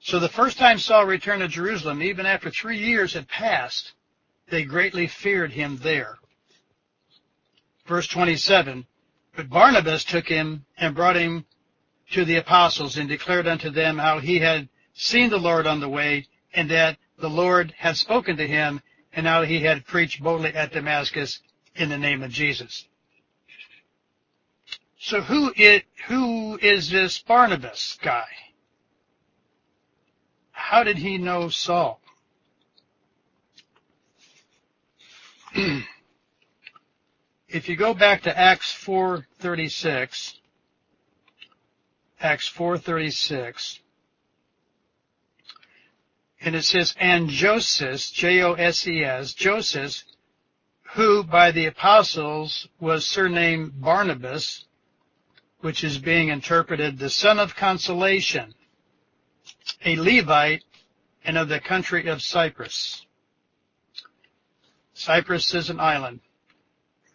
So 0.00 0.18
the 0.18 0.28
first 0.28 0.58
time 0.58 0.78
Saul 0.78 1.04
returned 1.04 1.42
to 1.42 1.48
Jerusalem, 1.48 2.02
even 2.02 2.26
after 2.26 2.50
three 2.50 2.78
years 2.78 3.14
had 3.14 3.28
passed, 3.28 3.92
they 4.48 4.64
greatly 4.64 5.06
feared 5.06 5.52
him 5.52 5.78
there. 5.78 6.18
Verse 7.86 8.06
27, 8.06 8.86
But 9.34 9.48
Barnabas 9.48 10.04
took 10.04 10.28
him 10.28 10.64
and 10.76 10.94
brought 10.94 11.16
him 11.16 11.44
to 12.12 12.24
the 12.24 12.36
apostles 12.36 12.96
and 12.96 13.08
declared 13.08 13.46
unto 13.46 13.70
them 13.70 13.98
how 13.98 14.18
he 14.18 14.38
had 14.38 14.68
seen 14.94 15.30
the 15.30 15.38
Lord 15.38 15.66
on 15.66 15.80
the 15.80 15.88
way 15.88 16.26
and 16.56 16.70
that 16.70 16.98
the 17.18 17.30
Lord 17.30 17.72
had 17.76 17.96
spoken 17.96 18.38
to 18.38 18.46
him, 18.48 18.80
and 19.12 19.24
now 19.24 19.42
he 19.42 19.60
had 19.60 19.86
preached 19.86 20.22
boldly 20.22 20.52
at 20.54 20.72
Damascus 20.72 21.40
in 21.76 21.90
the 21.90 21.98
name 21.98 22.22
of 22.22 22.30
Jesus. 22.32 22.88
So 24.98 25.20
who 25.20 25.52
is, 25.54 25.82
who 26.08 26.58
is 26.60 26.90
this 26.90 27.18
Barnabas 27.20 27.98
guy? 28.02 28.26
How 30.50 30.82
did 30.82 30.96
he 30.96 31.18
know 31.18 31.50
Saul? 31.50 32.00
if 37.48 37.68
you 37.68 37.76
go 37.76 37.92
back 37.94 38.22
to 38.22 38.36
Acts 38.36 38.72
4:36, 38.72 40.34
Acts 42.20 42.50
4:36, 42.50 43.80
and 46.46 46.54
it 46.54 46.64
says, 46.64 46.94
and 47.00 47.28
Joses, 47.28 48.08
J-O-S-E-S, 48.12 49.34
Joses, 49.34 50.04
who 50.94 51.24
by 51.24 51.50
the 51.50 51.66
apostles 51.66 52.68
was 52.78 53.04
surnamed 53.04 53.80
Barnabas, 53.80 54.64
which 55.58 55.82
is 55.82 55.98
being 55.98 56.28
interpreted 56.28 56.98
the 56.98 57.10
son 57.10 57.40
of 57.40 57.56
consolation, 57.56 58.54
a 59.84 59.96
Levite 59.96 60.62
and 61.24 61.36
of 61.36 61.48
the 61.48 61.58
country 61.58 62.06
of 62.06 62.22
Cyprus. 62.22 63.04
Cyprus 64.94 65.52
is 65.52 65.68
an 65.68 65.80
island, 65.80 66.20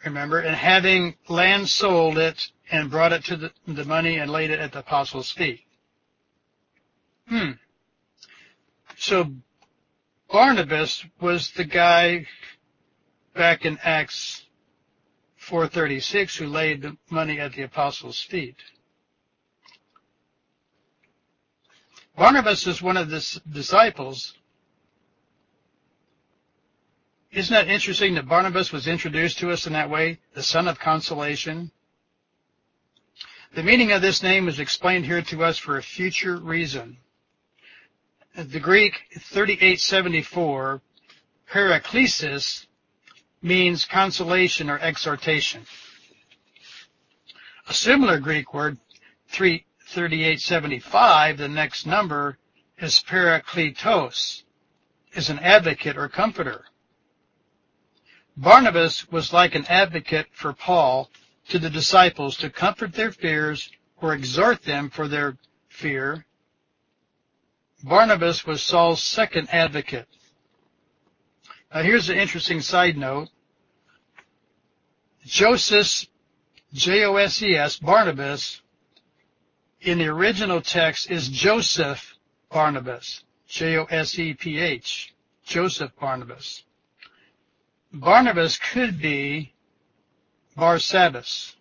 remember, 0.04 0.40
and 0.40 0.58
having 0.58 1.16
land 1.30 1.70
sold 1.70 2.18
it 2.18 2.52
and 2.70 2.92
brought 2.92 3.14
it 3.14 3.24
to 3.26 3.38
the, 3.38 3.52
the 3.66 3.86
money 3.86 4.18
and 4.18 4.30
laid 4.30 4.52
it 4.52 4.60
at 4.60 4.74
the 4.74 4.80
apostles' 4.80 5.32
feet. 5.32 5.62
Hmm. 7.30 7.52
So 9.02 9.32
Barnabas 10.32 11.04
was 11.20 11.50
the 11.54 11.64
guy 11.64 12.28
back 13.34 13.66
in 13.66 13.80
Acts 13.82 14.46
436 15.38 16.36
who 16.36 16.46
laid 16.46 16.84
the 16.84 16.96
money 17.10 17.40
at 17.40 17.54
the 17.54 17.64
apostles' 17.64 18.22
feet. 18.22 18.58
Barnabas 22.16 22.68
is 22.68 22.84
one 22.84 22.96
of 22.96 23.10
the 23.10 23.42
disciples. 23.52 24.36
Isn't 27.32 27.56
that 27.56 27.74
interesting 27.74 28.14
that 28.14 28.28
Barnabas 28.28 28.72
was 28.72 28.86
introduced 28.86 29.40
to 29.40 29.50
us 29.50 29.66
in 29.66 29.74
that 29.74 29.90
way? 29.90 30.20
The 30.36 30.44
son 30.44 30.68
of 30.68 30.78
consolation. 30.78 31.72
The 33.56 33.64
meaning 33.64 33.94
of 33.94 34.04
this 34.04 34.22
name 34.22 34.48
is 34.48 34.60
explained 34.60 35.08
here 35.08 35.24
to 35.24 35.44
us 35.44 35.58
for 35.58 35.80
a 35.80 35.84
future 35.84 36.38
reason. 36.38 36.98
The 38.36 38.62
Greek 38.62 38.94
3874, 39.20 40.82
paraklesis, 41.50 42.66
means 43.42 43.84
consolation 43.84 44.70
or 44.70 44.80
exhortation. 44.80 45.66
A 47.68 47.74
similar 47.74 48.20
Greek 48.20 48.54
word, 48.54 48.78
3875, 49.28 51.38
the 51.38 51.50
next 51.50 51.86
number, 51.86 52.38
is 52.78 53.02
parakletos, 53.02 54.44
is 55.14 55.30
an 55.30 55.40
advocate 55.40 55.98
or 55.98 56.08
comforter. 56.08 56.64
Barnabas 58.38 59.12
was 59.12 59.34
like 59.34 59.56
an 59.56 59.66
advocate 59.68 60.28
for 60.32 60.54
Paul 60.54 61.12
to 61.50 61.60
the 61.60 61.70
disciples 61.70 62.38
to 62.38 62.50
comfort 62.50 62.94
their 62.94 63.12
fears 63.12 63.70
or 63.98 64.14
exhort 64.14 64.64
them 64.64 64.90
for 64.90 65.10
their 65.10 65.38
fear. 65.68 66.26
Barnabas 67.84 68.46
was 68.46 68.62
Saul's 68.62 69.02
second 69.02 69.50
advocate. 69.52 70.08
Now 71.74 71.82
here's 71.82 72.10
an 72.10 72.18
interesting 72.18 72.62
side 72.62 72.98
note. 72.98 73.30
Joses, 75.26 76.08
J-O-S-E-S, 76.74 77.78
Barnabas, 77.78 78.62
in 79.82 79.98
the 79.98 80.08
original 80.08 80.62
text 80.62 81.10
is 81.10 81.28
Joseph 81.30 82.16
Barnabas, 82.52 83.24
J-O-S-E-P-H, 83.48 85.14
Joseph 85.44 85.92
Barnabas. 86.00 86.64
Barnabas 87.94 88.58
could 88.58 89.02
be 89.02 89.54
Barsabbas 90.58 91.56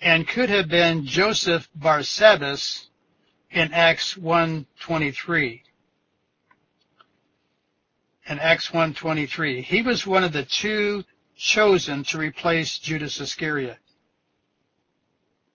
and 0.00 0.26
could 0.26 0.50
have 0.50 0.68
been 0.68 1.06
Joseph 1.06 1.68
Barsabbas 1.78 2.87
in 3.50 3.72
Acts 3.72 4.14
1.23 4.14 5.60
in 8.28 8.38
Acts 8.38 8.68
1.23. 8.68 9.62
He 9.62 9.82
was 9.82 10.06
one 10.06 10.22
of 10.22 10.32
the 10.32 10.44
two 10.44 11.04
chosen 11.36 12.04
to 12.04 12.18
replace 12.18 12.78
Judas 12.78 13.20
Iscariot. 13.20 13.78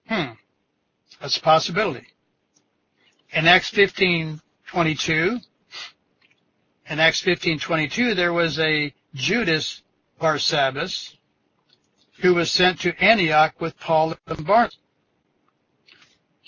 Hmm. 0.08 0.34
That's 1.22 1.38
a 1.38 1.42
possibility. 1.42 2.08
In 3.32 3.48
Acts 3.48 3.72
15.22, 3.72 5.42
in 6.90 7.00
Acts 7.00 7.22
15.22, 7.22 8.16
there 8.16 8.34
was 8.34 8.60
a 8.60 8.94
Judas 9.14 9.84
Barsabbas 10.20 11.16
who 12.22 12.34
was 12.34 12.52
sent 12.52 12.80
to 12.82 13.04
Antioch 13.04 13.54
with 13.60 13.80
Paul 13.80 14.16
and 14.28 14.46
Barnabas. 14.46 14.78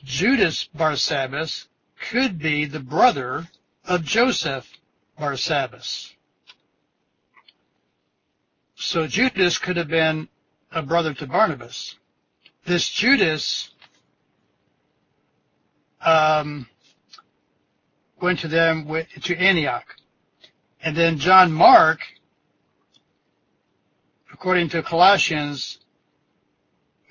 Judas 0.06 0.70
Barsabbas 0.78 1.66
could 2.10 2.38
be 2.38 2.66
the 2.66 2.80
brother 2.80 3.50
of 3.84 4.04
Joseph 4.04 4.72
Barsabbas. 5.20 6.14
So 8.76 9.08
Judas 9.08 9.58
could 9.58 9.78
have 9.78 9.88
been 9.88 10.30
a 10.72 10.84
brother 10.84 11.14
to 11.16 11.26
Barnabas. 11.26 11.96
This 12.66 12.88
Judas 12.88 13.72
um, 16.02 16.68
went 18.22 18.40
to 18.40 18.48
them 18.48 18.88
with, 18.88 19.08
to 19.24 19.36
Antioch. 19.36 19.96
And 20.82 20.96
then 20.96 21.18
John 21.18 21.52
Mark, 21.52 22.02
according 24.32 24.70
to 24.70 24.84
Colossians, 24.84 25.80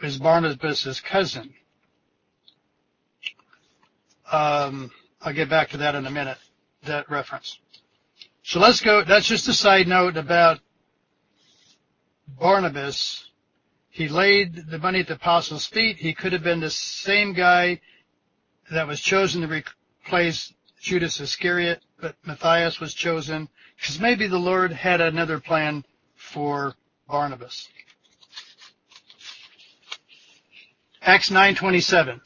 is 0.01 0.19
Barnabas' 0.19 1.01
cousin. 1.01 1.55
Um, 4.31 4.91
I'll 5.21 5.33
get 5.33 5.49
back 5.49 5.71
to 5.71 5.77
that 5.79 5.95
in 5.95 6.07
a 6.07 6.11
minute, 6.11 6.39
that 6.85 7.11
reference. 7.11 7.59
So 8.43 8.61
let's 8.61 8.81
go, 8.81 9.03
that's 9.05 9.27
just 9.27 9.49
a 9.49 9.55
side 9.55 9.89
note 9.89 10.17
about 10.17 10.61
Barnabas, 12.39 13.31
he 13.91 14.09
laid 14.09 14.69
the 14.69 14.79
money 14.79 15.01
at 15.01 15.07
the 15.07 15.15
apostles' 15.15 15.67
feet. 15.67 15.97
He 15.99 16.15
could 16.15 16.33
have 16.33 16.43
been 16.43 16.61
the 16.61 16.71
same 16.71 17.33
guy 17.33 17.81
that 18.71 18.87
was 18.87 19.01
chosen 19.01 19.43
to 19.43 19.47
replace 19.47 20.53
Judas 20.81 21.21
Iscariot, 21.21 21.81
but 22.01 22.17
Matthias 22.25 22.81
was 22.81 22.93
chosen 22.93 23.49
because 23.77 24.01
maybe 24.01 24.27
the 24.27 24.39
Lord 24.39 24.73
had 24.73 25.01
another 25.01 25.39
plan 25.39 25.85
for 26.17 26.75
Barnabas. 27.09 27.69
Acts 31.03 31.31
9:27. 31.31 32.21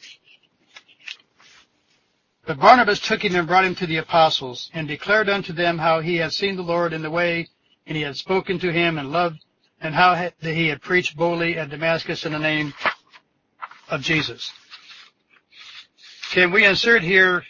But 2.49 2.61
Barnabas 2.61 2.99
took 2.99 3.23
him 3.23 3.35
and 3.35 3.47
brought 3.47 3.67
him 3.67 3.75
to 3.75 3.87
the 3.87 3.99
apostles 3.99 4.71
and 4.73 4.89
declared 4.89 5.29
unto 5.29 5.53
them 5.53 5.77
how 5.77 6.01
he 6.01 6.17
had 6.17 6.33
seen 6.33 6.57
the 6.57 6.63
Lord 6.63 6.95
in 6.95 7.03
the 7.03 7.11
way 7.11 7.47
and 7.87 7.95
he 7.95 8.03
had 8.03 8.17
spoken 8.17 8.59
to 8.61 8.73
him 8.73 8.97
and 8.97 9.13
loved 9.13 9.45
and 9.83 9.95
how 9.95 10.15
that 10.15 10.35
he 10.41 10.69
had 10.69 10.81
preached 10.81 11.15
boldly 11.15 11.59
at 11.59 11.69
Damascus 11.69 12.25
in 12.25 12.33
the 12.33 12.39
name 12.39 12.73
of 13.91 14.01
Jesus. 14.01 14.51
Can 16.31 16.51
we 16.51 16.65
insert 16.65 17.03
here 17.03 17.45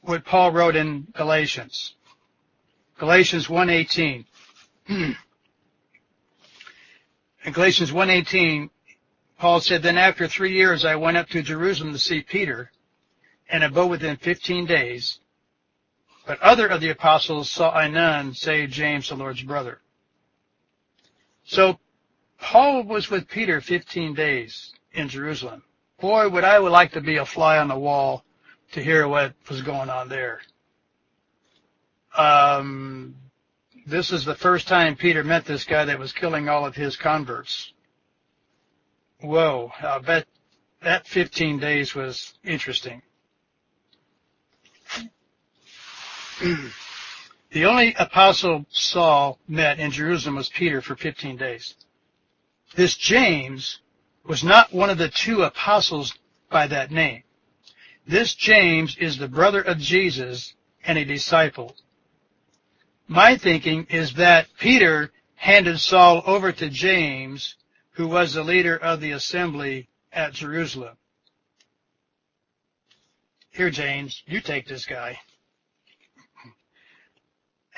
what 0.00 0.24
Paul 0.24 0.50
wrote 0.50 0.74
in 0.74 1.06
Galatians? 1.14 1.94
Galatians 2.98 3.46
1.18. 3.46 4.24
in 4.88 5.16
Galatians 7.52 7.92
1.18, 7.92 8.70
Paul 9.38 9.60
said, 9.60 9.84
Then 9.84 9.98
after 9.98 10.26
three 10.26 10.52
years 10.52 10.84
I 10.84 10.96
went 10.96 11.16
up 11.16 11.28
to 11.28 11.42
Jerusalem 11.42 11.92
to 11.92 11.98
see 12.00 12.22
Peter, 12.22 12.72
and 13.52 13.62
abode 13.62 13.90
with 13.90 14.02
him 14.02 14.16
fifteen 14.16 14.66
days. 14.66 15.20
But 16.26 16.40
other 16.40 16.66
of 16.66 16.80
the 16.80 16.90
apostles 16.90 17.50
saw 17.50 17.70
I 17.70 17.88
none, 17.88 18.34
save 18.34 18.70
James 18.70 19.08
the 19.08 19.16
Lord's 19.16 19.42
brother. 19.42 19.80
So 21.44 21.78
Paul 22.40 22.84
was 22.84 23.10
with 23.10 23.28
Peter 23.28 23.60
15 23.60 24.14
days 24.14 24.72
in 24.92 25.08
Jerusalem. 25.08 25.62
Boy, 26.00 26.28
would 26.28 26.44
I 26.44 26.58
would 26.58 26.72
like 26.72 26.92
to 26.92 27.00
be 27.00 27.16
a 27.16 27.24
fly 27.24 27.58
on 27.58 27.68
the 27.68 27.78
wall 27.78 28.24
to 28.72 28.82
hear 28.82 29.06
what 29.06 29.34
was 29.48 29.62
going 29.62 29.90
on 29.90 30.08
there. 30.08 30.40
Um, 32.16 33.14
this 33.86 34.12
is 34.12 34.24
the 34.24 34.34
first 34.34 34.68
time 34.68 34.96
Peter 34.96 35.24
met 35.24 35.44
this 35.44 35.64
guy 35.64 35.84
that 35.84 35.98
was 35.98 36.12
killing 36.12 36.48
all 36.48 36.66
of 36.66 36.74
his 36.74 36.96
converts. 36.96 37.72
Whoa, 39.20 39.72
I 39.80 39.98
bet 40.00 40.26
that 40.82 41.06
15 41.06 41.58
days 41.58 41.94
was 41.94 42.34
interesting. 42.44 43.02
The 47.52 47.66
only 47.66 47.92
apostle 47.98 48.64
Saul 48.70 49.38
met 49.46 49.78
in 49.78 49.90
Jerusalem 49.90 50.36
was 50.36 50.48
Peter 50.48 50.80
for 50.80 50.96
15 50.96 51.36
days. 51.36 51.74
This 52.74 52.96
James 52.96 53.80
was 54.24 54.42
not 54.42 54.72
one 54.72 54.88
of 54.88 54.96
the 54.96 55.10
two 55.10 55.42
apostles 55.42 56.14
by 56.50 56.66
that 56.68 56.90
name. 56.90 57.24
This 58.06 58.34
James 58.34 58.96
is 58.96 59.18
the 59.18 59.28
brother 59.28 59.60
of 59.60 59.78
Jesus 59.78 60.54
and 60.82 60.96
a 60.96 61.04
disciple. 61.04 61.76
My 63.06 63.36
thinking 63.36 63.86
is 63.90 64.14
that 64.14 64.48
Peter 64.58 65.12
handed 65.34 65.78
Saul 65.78 66.22
over 66.24 66.52
to 66.52 66.70
James, 66.70 67.56
who 67.90 68.08
was 68.08 68.32
the 68.32 68.42
leader 68.42 68.76
of 68.76 69.02
the 69.02 69.10
assembly 69.10 69.90
at 70.10 70.32
Jerusalem. 70.32 70.96
Here, 73.50 73.68
James, 73.68 74.22
you 74.24 74.40
take 74.40 74.66
this 74.66 74.86
guy. 74.86 75.18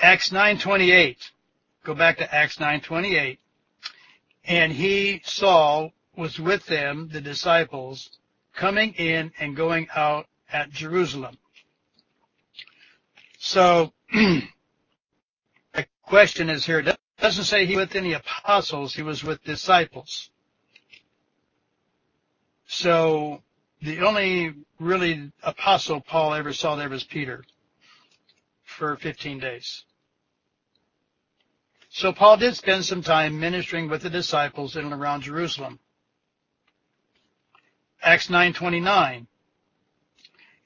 Acts 0.04 0.28
9:28. 0.28 1.30
Go 1.82 1.94
back 1.94 2.18
to 2.18 2.34
Acts 2.34 2.58
9:28. 2.58 3.38
And 4.44 4.70
he, 4.70 5.22
Saul, 5.24 5.94
was 6.14 6.38
with 6.38 6.66
them, 6.66 7.08
the 7.08 7.22
disciples, 7.22 8.10
coming 8.52 8.92
in 8.96 9.32
and 9.38 9.56
going 9.56 9.88
out 9.96 10.28
at 10.52 10.70
Jerusalem. 10.70 11.38
So, 13.38 13.94
the 14.12 14.46
question 16.02 16.50
is 16.50 16.66
here, 16.66 16.82
doesn't 17.18 17.44
say 17.44 17.64
he 17.64 17.76
was 17.76 17.86
with 17.86 17.96
any 17.96 18.12
apostles, 18.12 18.94
he 18.94 19.00
was 19.00 19.24
with 19.24 19.42
disciples. 19.42 20.28
So, 22.66 23.42
the 23.80 24.00
only 24.00 24.52
really 24.78 25.32
apostle 25.42 26.02
Paul 26.02 26.34
ever 26.34 26.52
saw 26.52 26.76
there 26.76 26.90
was 26.90 27.04
Peter 27.04 27.42
for 28.64 28.96
15 28.96 29.38
days. 29.38 29.86
So 31.94 32.12
Paul 32.12 32.38
did 32.38 32.56
spend 32.56 32.84
some 32.84 33.02
time 33.02 33.38
ministering 33.38 33.88
with 33.88 34.02
the 34.02 34.10
disciples 34.10 34.74
in 34.74 34.84
and 34.84 34.92
around 34.92 35.20
Jerusalem. 35.22 35.78
Acts 38.02 38.26
9:29. 38.26 39.28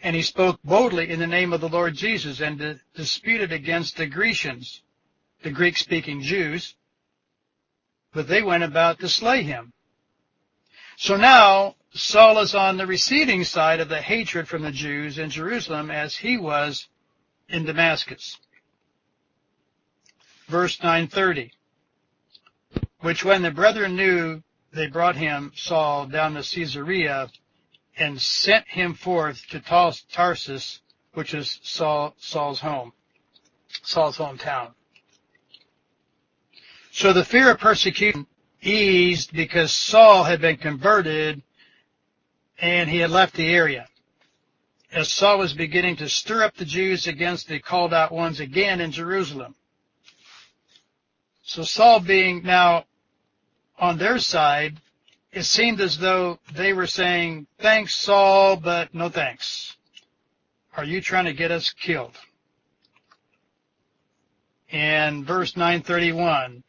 And 0.01 0.17
he 0.17 0.23
spoke 0.23 0.59
boldly 0.65 1.11
in 1.11 1.19
the 1.19 1.27
name 1.27 1.53
of 1.53 1.61
the 1.61 1.69
Lord 1.69 1.95
Jesus 1.95 2.41
and 2.41 2.81
disputed 2.95 3.53
against 3.53 3.99
the 3.99 4.07
Grecians, 4.07 4.81
the 5.43 5.51
Greek-speaking 5.51 6.23
Jews, 6.23 6.75
but 8.15 8.27
they 8.27 8.43
went 8.43 8.65
about 8.65 8.99
to 9.01 9.09
slay 9.11 9.43
him. 9.43 9.75
So 10.97 11.19
now 11.19 11.77
Saul 11.93 12.39
is 12.39 12.55
on 12.55 12.79
the 12.79 12.87
receiving 12.87 13.45
side 13.45 13.81
of 13.81 13.91
the 13.91 14.01
hatred 14.01 14.49
from 14.49 14.63
the 14.63 14.73
Jews 14.73 15.19
in 15.19 15.29
Jerusalem 15.29 15.91
as 15.91 16.17
he 16.17 16.39
was 16.39 16.89
in 17.51 17.67
Damascus 17.67 18.39
verse 20.49 20.83
930, 20.83 21.53
which 23.01 23.25
when 23.25 23.43
the 23.43 23.51
brethren 23.51 23.97
knew, 23.97 24.43
they 24.73 24.87
brought 24.87 25.17
him, 25.17 25.53
Saul, 25.55 26.07
down 26.07 26.35
to 26.35 26.43
Caesarea 26.43 27.31
and 27.97 28.21
sent 28.21 28.67
him 28.69 28.95
forth 28.95 29.47
to 29.49 29.61
Tarsus, 29.61 30.81
which 31.15 31.35
is 31.35 31.59
Saul, 31.63 32.15
Saul's 32.19 32.61
home, 32.61 32.93
Saul's 33.83 34.17
hometown. 34.17 34.73
So 36.93 37.13
the 37.13 37.25
fear 37.25 37.51
of 37.51 37.59
persecution 37.59 38.27
eased 38.63 39.33
because 39.33 39.73
Saul 39.73 40.25
had 40.25 40.41
been 40.41 40.57
converted 40.57 41.43
and 42.59 42.91
he 42.91 42.99
had 42.99 43.11
left 43.11 43.35
the 43.35 43.49
area. 43.49 43.87
As 44.91 45.13
Saul 45.13 45.39
was 45.39 45.53
beginning 45.53 45.97
to 45.97 46.09
stir 46.09 46.43
up 46.43 46.57
the 46.57 46.65
Jews 46.65 47.07
against 47.07 47.49
the 47.49 47.61
called 47.61 47.93
out 47.93 48.11
ones 48.11 48.41
again 48.41 48.81
in 48.81 48.91
Jerusalem. 48.91 49.55
So 51.49 51.63
Saul 51.63 52.01
being 52.01 52.43
now 52.43 52.85
on 53.79 53.97
their 53.97 54.19
side, 54.19 54.83
it 55.33 55.45
seemed 55.45 55.81
as 55.81 55.97
though 55.97 56.39
they 56.53 56.75
were 56.75 56.87
saying, 56.87 57.47
thanks 57.59 57.95
Saul, 57.95 58.57
but 58.57 58.95
no 58.95 59.09
thanks. 59.09 59.75
Are 60.77 60.85
you 60.85 61.01
trying 61.01 61.25
to 61.25 61.33
get 61.33 61.51
us 61.51 61.73
killed? 61.73 62.19
And 64.71 65.27
verse 65.27 65.57
931, 65.57 66.65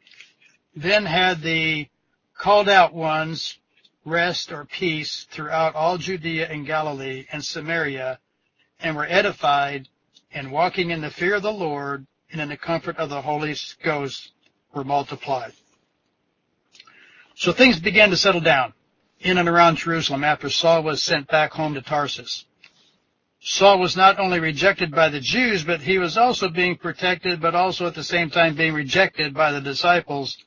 then 0.78 1.06
had 1.06 1.42
the 1.42 1.89
called 2.34 2.70
out 2.70 2.94
ones 2.94 3.60
rest 4.06 4.50
or 4.50 4.63
peace 4.63 5.28
throughout 5.30 5.76
all 5.76 5.98
Judea 5.98 6.48
and 6.50 6.65
Galilee 6.65 7.26
and 7.34 7.44
Samaria 7.44 8.18
and 8.80 8.96
were 8.96 9.08
edified 9.10 9.89
and 10.32 10.54
walking 10.54 10.92
in 10.92 11.02
the 11.02 11.12
fear 11.12 11.36
of 11.36 11.44
the 11.44 11.52
Lord 11.52 12.08
and 12.32 12.39
in 12.39 12.48
the 12.48 12.56
comfort 12.56 12.96
of 12.96 13.10
the 13.10 13.22
Holy 13.22 13.58
Ghost 13.84 14.32
were 14.74 14.84
multiplied. 14.84 15.54
So 17.36 17.52
things 17.52 17.80
began 17.80 18.10
to 18.10 18.18
settle 18.18 18.42
down 18.42 18.74
in 19.20 19.38
and 19.38 19.50
around 19.50 19.78
Jerusalem 19.78 20.24
after 20.24 20.50
Saul 20.50 20.84
was 20.84 21.02
sent 21.02 21.28
back 21.28 21.52
home 21.52 21.74
to 21.74 21.82
Tarsus. 21.82 22.46
Saul 23.42 23.80
was 23.80 23.96
not 23.96 24.20
only 24.20 24.40
rejected 24.40 24.92
by 24.92 25.10
the 25.10 25.22
Jews, 25.22 25.64
but 25.64 25.82
he 25.82 25.98
was 25.98 26.18
also 26.18 26.50
being 26.50 26.76
protected, 26.76 27.40
but 27.40 27.56
also 27.56 27.88
at 27.88 27.96
the 27.96 28.04
same 28.04 28.30
time 28.30 28.56
being 28.56 28.74
rejected 28.74 29.34
by 29.34 29.52
the 29.52 29.62
disciples. 29.62 30.38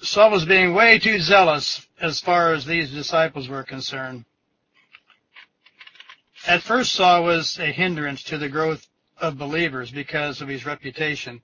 Saul 0.00 0.30
was 0.30 0.44
being 0.44 0.74
way 0.74 0.98
too 0.98 1.20
zealous 1.20 1.86
as 2.00 2.20
far 2.20 2.52
as 2.52 2.64
these 2.64 2.90
disciples 2.90 3.48
were 3.48 3.62
concerned. 3.62 4.24
At 6.46 6.62
first, 6.62 6.92
Saul 6.92 7.24
was 7.24 7.58
a 7.58 7.66
hindrance 7.66 8.22
to 8.24 8.38
the 8.38 8.48
growth 8.48 8.86
of 9.18 9.38
believers 9.38 9.90
because 9.90 10.40
of 10.40 10.48
his 10.48 10.64
reputation. 10.64 11.42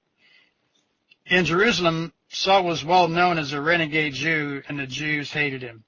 In 1.26 1.44
Jerusalem, 1.44 2.12
Saul 2.28 2.64
was 2.64 2.84
well 2.84 3.08
known 3.08 3.38
as 3.38 3.52
a 3.52 3.60
renegade 3.60 4.14
Jew, 4.14 4.62
and 4.68 4.78
the 4.78 4.86
Jews 4.86 5.32
hated 5.32 5.62
him. 5.62 5.84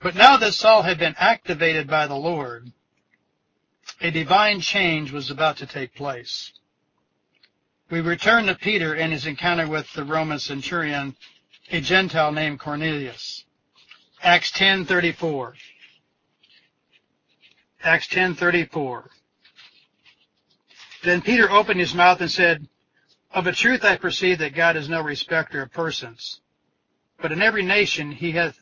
But 0.00 0.14
now 0.14 0.36
that 0.36 0.54
Saul 0.54 0.82
had 0.82 0.98
been 0.98 1.14
activated 1.18 1.86
by 1.86 2.06
the 2.06 2.16
Lord, 2.16 2.72
a 4.00 4.10
divine 4.10 4.60
change 4.60 5.12
was 5.12 5.30
about 5.30 5.58
to 5.58 5.66
take 5.66 5.94
place. 5.94 6.52
We 7.90 8.00
return 8.00 8.46
to 8.46 8.54
Peter 8.54 8.94
and 8.94 9.12
his 9.12 9.26
encounter 9.26 9.68
with 9.68 9.92
the 9.92 10.04
Roman 10.04 10.38
centurion, 10.38 11.16
a 11.70 11.80
Gentile 11.80 12.32
named 12.32 12.60
Cornelius. 12.60 13.44
Acts 14.22 14.50
10:34. 14.52 15.54
Acts 17.82 18.08
10:34. 18.08 19.04
Then 21.04 21.22
Peter 21.22 21.50
opened 21.50 21.80
his 21.80 21.94
mouth 21.94 22.20
and 22.20 22.30
said, 22.30 22.68
of 23.30 23.46
a 23.46 23.52
truth 23.52 23.84
I 23.84 23.96
perceive 23.96 24.38
that 24.38 24.54
God 24.54 24.76
is 24.76 24.88
no 24.88 25.02
respecter 25.02 25.62
of 25.62 25.72
persons. 25.72 26.40
But 27.20 27.32
in 27.32 27.42
every 27.42 27.62
nation 27.62 28.12
he 28.12 28.32
hath 28.32 28.58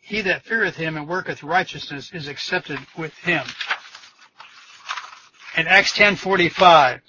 he 0.00 0.20
that 0.20 0.44
feareth 0.44 0.76
him 0.76 0.98
and 0.98 1.08
worketh 1.08 1.42
righteousness 1.42 2.12
is 2.12 2.28
accepted 2.28 2.78
with 2.96 3.14
him. 3.14 3.44
In 5.56 5.66
Acts 5.66 5.92
10:45, 5.96 7.00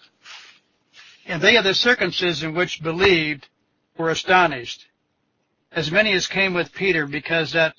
and 1.26 1.42
they 1.42 1.58
of 1.58 1.66
the 1.66 1.74
circumcision 1.74 2.54
which 2.54 2.82
believed 2.82 3.50
were 3.98 4.10
astonished, 4.10 4.88
as 5.72 5.92
many 5.92 6.14
as 6.14 6.28
came 6.28 6.54
with 6.54 6.74
Peter, 6.74 7.06
because 7.06 7.52
that 7.52 7.76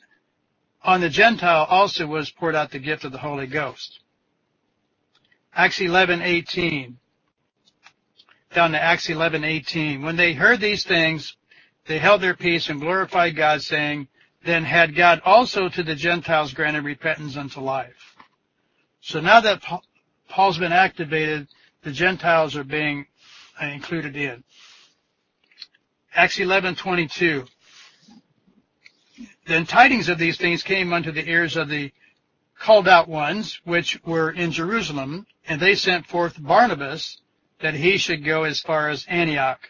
on 0.83 1.01
the 1.01 1.09
Gentile 1.09 1.65
also 1.65 2.07
was 2.07 2.31
poured 2.31 2.55
out 2.55 2.71
the 2.71 2.79
gift 2.79 3.05
of 3.05 3.13
the 3.13 3.19
Holy 3.19 3.47
Ghost. 3.47 4.01
Acts 5.55 5.79
11:18, 5.79 6.97
down 8.57 8.73
to 8.73 8.83
Acts 8.83 9.09
11:18. 9.09 10.01
When 10.01 10.17
they 10.17 10.33
heard 10.33 10.61
these 10.61 10.83
things, 10.83 11.37
they 11.85 11.99
held 11.99 12.23
their 12.23 12.35
peace 12.35 12.71
and 12.71 12.81
glorified 12.81 13.37
God, 13.37 13.61
saying, 13.63 14.09
Then 14.45 14.65
had 14.65 14.97
God 14.97 15.21
also 15.27 15.69
to 15.69 15.83
the 15.83 15.95
Gentiles 15.95 16.55
granted 16.55 16.83
repentance 16.83 17.37
unto 17.37 17.61
life. 17.61 18.17
So 19.03 19.21
now 19.21 19.41
that 19.43 19.63
Paul's 20.31 20.57
been 20.57 20.73
activated, 20.73 21.49
the 21.83 21.93
Gentiles 21.93 22.57
are 22.57 22.65
being 22.65 23.07
uh, 23.63 23.67
included 23.67 24.17
in. 24.17 24.43
Acts 26.15 26.39
11:22. 26.39 27.47
Then 29.47 29.67
tidings 29.67 30.09
of 30.09 30.17
these 30.17 30.39
things 30.39 30.63
came 30.63 30.95
unto 30.95 31.13
the 31.13 31.29
ears 31.29 31.59
of 31.59 31.69
the 31.69 31.93
called 32.59 32.89
out 32.89 33.07
ones, 33.07 33.61
which 33.65 34.03
were 34.03 34.31
in 34.31 34.51
Jerusalem, 34.51 35.27
and 35.47 35.61
they 35.61 35.75
sent 35.75 36.07
forth 36.07 36.43
Barnabas 36.43 37.21
that 37.61 37.75
he 37.75 37.99
should 37.99 38.25
go 38.25 38.45
as 38.45 38.61
far 38.61 38.89
as 38.89 39.05
Antioch. 39.09 39.61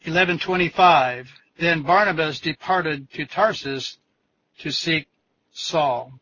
1125, 0.00 1.30
then 1.58 1.82
Barnabas 1.82 2.38
departed 2.40 3.10
to 3.12 3.24
Tarsus 3.24 3.96
to 4.58 4.70
seek 4.70 5.08
Saul. 5.52 6.12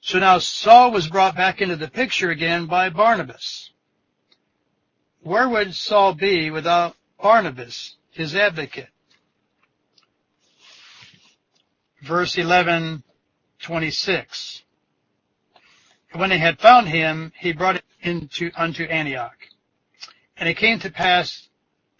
So 0.00 0.18
now 0.18 0.38
Saul 0.38 0.90
was 0.92 1.08
brought 1.08 1.36
back 1.36 1.60
into 1.60 1.76
the 1.76 1.88
picture 1.88 2.30
again 2.30 2.64
by 2.66 2.88
Barnabas. 2.90 3.70
Where 5.22 5.48
would 5.48 5.74
Saul 5.74 6.14
be 6.14 6.50
without 6.50 6.96
Barnabas, 7.20 7.96
his 8.10 8.36
advocate? 8.36 8.90
Verse 12.02 12.36
1126 12.36 14.62
when 16.18 16.30
they 16.30 16.38
had 16.38 16.58
found 16.58 16.88
him, 16.88 17.32
he 17.38 17.52
brought 17.52 17.76
him 17.76 17.82
into 18.02 18.50
unto 18.56 18.84
Antioch. 18.84 19.36
And 20.36 20.48
it 20.48 20.56
came 20.56 20.78
to 20.80 20.90
pass 20.90 21.48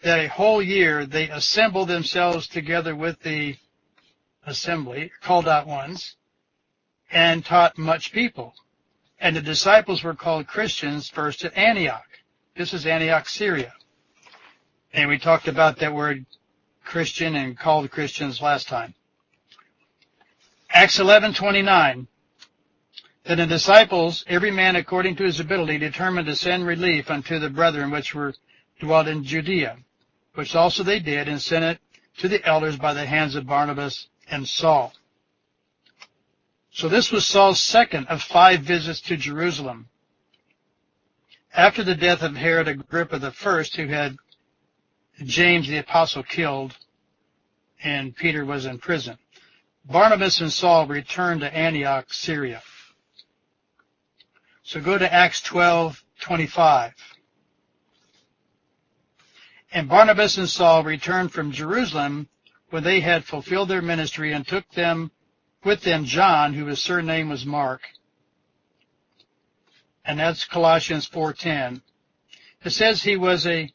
that 0.01 0.19
a 0.19 0.29
whole 0.29 0.61
year 0.61 1.05
they 1.05 1.29
assembled 1.29 1.87
themselves 1.87 2.47
together 2.47 2.95
with 2.95 3.19
the 3.21 3.55
assembly, 4.45 5.11
called 5.21 5.47
out 5.47 5.67
ones, 5.67 6.15
and 7.11 7.43
taught 7.43 7.77
much 7.77 8.11
people. 8.11 8.53
And 9.19 9.35
the 9.35 9.41
disciples 9.41 10.03
were 10.03 10.13
called 10.13 10.47
Christians 10.47 11.09
first 11.09 11.43
at 11.43 11.57
Antioch. 11.57 12.07
This 12.55 12.73
is 12.73 12.85
Antioch, 12.85 13.27
Syria. 13.27 13.73
And 14.93 15.09
we 15.09 15.17
talked 15.17 15.47
about 15.47 15.79
that 15.79 15.93
word 15.93 16.25
Christian 16.83 17.35
and 17.35 17.57
called 17.57 17.91
Christians 17.91 18.41
last 18.41 18.67
time. 18.67 18.93
Acts 20.69 20.99
11:29 20.99 22.07
Then 23.27 23.39
the 23.39 23.45
disciples, 23.45 24.23
every 24.27 24.51
man 24.51 24.77
according 24.77 25.17
to 25.17 25.25
his 25.25 25.41
ability, 25.41 25.79
determined 25.79 26.27
to 26.27 26.35
send 26.37 26.65
relief 26.65 27.11
unto 27.11 27.39
the 27.39 27.49
brethren 27.49 27.91
which 27.91 28.15
were 28.15 28.33
dwelt 28.79 29.09
in 29.09 29.25
Judea, 29.25 29.79
which 30.35 30.55
also 30.55 30.81
they 30.81 30.99
did, 30.99 31.27
and 31.27 31.41
sent 31.41 31.65
it 31.65 31.79
to 32.19 32.29
the 32.29 32.45
elders 32.47 32.77
by 32.77 32.93
the 32.93 33.05
hands 33.05 33.35
of 33.35 33.45
Barnabas 33.45 34.07
and 34.31 34.47
Saul. 34.47 34.93
So 36.71 36.87
this 36.87 37.11
was 37.11 37.27
Saul's 37.27 37.59
second 37.59 38.07
of 38.07 38.21
five 38.21 38.61
visits 38.61 39.01
to 39.01 39.17
Jerusalem. 39.17 39.89
After 41.53 41.83
the 41.83 41.95
death 41.95 42.21
of 42.21 42.37
Herod 42.37 42.69
Agrippa 42.69 43.17
I, 43.17 43.63
who 43.75 43.87
had 43.87 44.15
James 45.25 45.67
the 45.67 45.79
apostle 45.79 46.23
killed 46.23 46.77
and 47.83 48.15
Peter 48.15 48.45
was 48.45 48.65
in 48.65 48.77
prison, 48.77 49.17
Barnabas 49.83 50.39
and 50.39 50.53
Saul 50.53 50.87
returned 50.87 51.41
to 51.41 51.53
Antioch, 51.53 52.13
Syria. 52.13 52.61
So 54.67 54.81
go 54.81 54.97
to 54.97 55.13
Acts 55.13 55.39
12:25. 55.43 56.93
And 59.71 59.87
Barnabas 59.87 60.37
and 60.37 60.49
Saul 60.49 60.83
returned 60.83 61.31
from 61.31 61.53
Jerusalem 61.53 62.27
when 62.69 62.83
they 62.83 62.99
had 62.99 63.23
fulfilled 63.23 63.69
their 63.69 63.81
ministry 63.81 64.33
and 64.33 64.45
took 64.45 64.69
them 64.71 65.11
with 65.63 65.83
them 65.83 66.03
John, 66.03 66.53
who 66.53 66.65
his 66.65 66.81
surname 66.81 67.29
was 67.29 67.45
Mark. 67.45 67.81
And 70.03 70.19
that's 70.19 70.43
Colossians 70.43 71.07
4:10. 71.07 71.81
It 72.65 72.71
says 72.71 73.01
he 73.01 73.15
was 73.15 73.47
a 73.47 73.71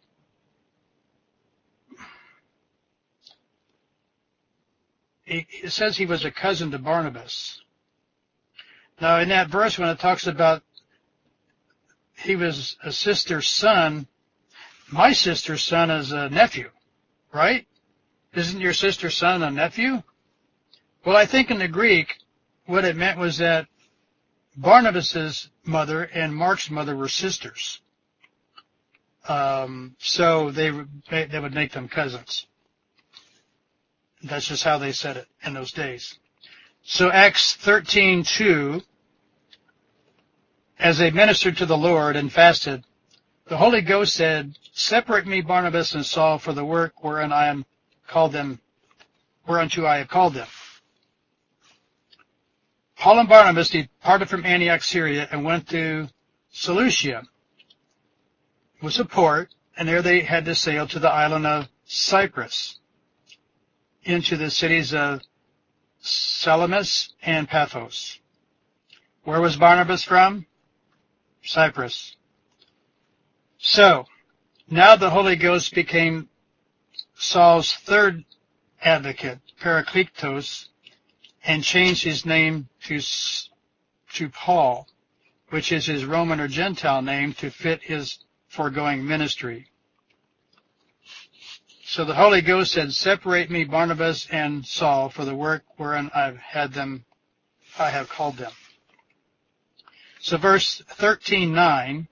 it 5.25 5.73
says 5.73 5.97
he 5.97 6.05
was 6.05 6.27
a 6.27 6.31
cousin 6.31 6.71
to 6.73 6.79
Barnabas. 6.79 7.63
Now 9.01 9.21
in 9.21 9.31
that 9.31 9.49
verse 9.49 9.79
when 9.79 9.89
it 9.89 9.99
talks 9.99 10.27
about 10.27 10.63
he 12.23 12.37
was 12.37 12.77
a 12.83 12.93
sister's 12.93 13.49
son, 13.49 14.07
my 14.91 15.13
sister's 15.13 15.63
son 15.63 15.91
is 15.91 16.13
a 16.13 16.29
nephew, 16.29 16.71
right? 17.33 17.67
Isn't 18.35 18.61
your 18.61 18.75
sister's 18.75 19.17
son 19.17 19.43
a 19.43 19.51
nephew? 19.51 20.03
Well, 21.05 21.17
I 21.17 21.27
think 21.27 21.51
in 21.51 21.59
the 21.59 21.69
Greek, 21.69 22.17
what 22.67 22.85
it 22.85 22.97
meant 22.97 23.19
was 23.19 23.39
that 23.39 23.67
Barnabas's 24.57 25.51
mother 25.65 26.05
and 26.05 26.35
Mark's 26.35 26.71
mother 26.71 26.97
were 26.97 27.09
sisters. 27.09 27.81
Um, 29.29 29.97
so 29.99 30.51
they, 30.51 30.71
they 31.11 31.39
would 31.39 31.55
make 31.55 31.73
them 31.73 31.89
cousins. 31.89 32.47
That's 34.23 34.47
just 34.47 34.65
how 34.65 34.79
they 34.79 34.93
said 34.93 35.17
it 35.17 35.27
in 35.45 35.55
those 35.55 35.73
days. 35.73 36.19
So 36.85 37.11
Acts 37.11 37.57
13:2, 37.57 38.83
as 40.83 40.99
they 40.99 41.13
ministered 41.13 41.57
to 41.57 41.65
the 41.65 41.77
Lord 41.77 42.17
and 42.17 42.33
fasted, 42.33 42.83
the 43.47 43.57
Holy 43.57 43.83
Ghost 43.83 44.15
said, 44.15 44.59
"Separate 44.73 45.29
me 45.29 45.41
Barnabas 45.41 45.95
and 45.95 46.05
Saul 46.05 46.39
for 46.41 46.53
the 46.53 46.65
work 46.65 47.05
wherein 47.05 47.33
I 47.33 47.47
am 47.47 47.65
called 48.09 48.33
them, 48.33 48.61
whereunto 49.47 49.87
I 49.87 49.99
have 49.99 50.09
called 50.09 50.35
them." 50.35 50.49
Paul 52.97 53.21
and 53.21 53.29
Barnabas 53.29 53.69
departed 53.69 54.29
from 54.29 54.45
Antioch, 54.45 54.83
Syria, 54.83 55.29
and 55.31 55.45
went 55.45 55.69
to 55.69 56.09
Seleucia, 56.51 57.23
was 58.81 58.99
a 58.99 59.05
port, 59.05 59.55
and 59.77 59.89
there 59.89 60.03
they 60.03 60.21
had 60.21 60.45
to 60.47 60.55
sail 60.57 60.89
to 60.89 60.99
the 60.99 61.11
island 61.11 61.47
of 61.47 61.69
Cyprus 61.85 62.81
into 64.03 64.37
the 64.37 64.51
cities 64.51 64.93
of 64.93 65.23
Salamis 66.01 67.15
and 67.23 67.49
Paphos. 67.49 68.19
Where 69.23 69.41
was 69.41 69.57
Barnabas 69.57 70.03
from? 70.03 70.47
Cyprus. 71.43 72.17
So, 73.59 74.07
now 74.69 74.97
the 74.97 75.11
Holy 75.11 75.37
Ghost 75.37 75.75
became 75.75 76.29
Saul's 77.15 77.73
third 77.73 78.25
advocate, 78.83 79.39
Parakletos, 79.61 80.69
and 81.45 81.63
changed 81.63 82.05
his 82.05 82.25
name 82.25 82.69
to, 82.85 83.01
to 84.15 84.29
Paul, 84.31 84.89
which 85.51 85.73
is 85.73 85.87
his 85.87 86.05
Roman 86.05 86.41
or 86.41 86.49
Gentile 86.49 87.03
name 87.03 87.33
to 87.35 87.51
fit 87.51 87.83
his 87.83 88.19
foregoing 88.49 89.07
ministry. 89.07 89.67
So 91.85 92.05
the 92.05 92.15
Holy 92.15 92.41
Ghost 92.41 92.73
said, 92.73 92.93
separate 92.93 93.51
me, 93.51 93.65
Barnabas 93.65 94.27
and 94.31 94.67
Saul, 94.67 95.11
for 95.11 95.25
the 95.25 95.35
work 95.35 95.65
wherein 95.77 96.11
I've 96.15 96.39
had 96.39 96.73
them, 96.73 97.05
I 97.79 97.91
have 97.91 98.09
called 98.09 98.39
them. 98.39 98.53
So 100.23 100.37
verse 100.37 100.81
13:9, 101.01 102.07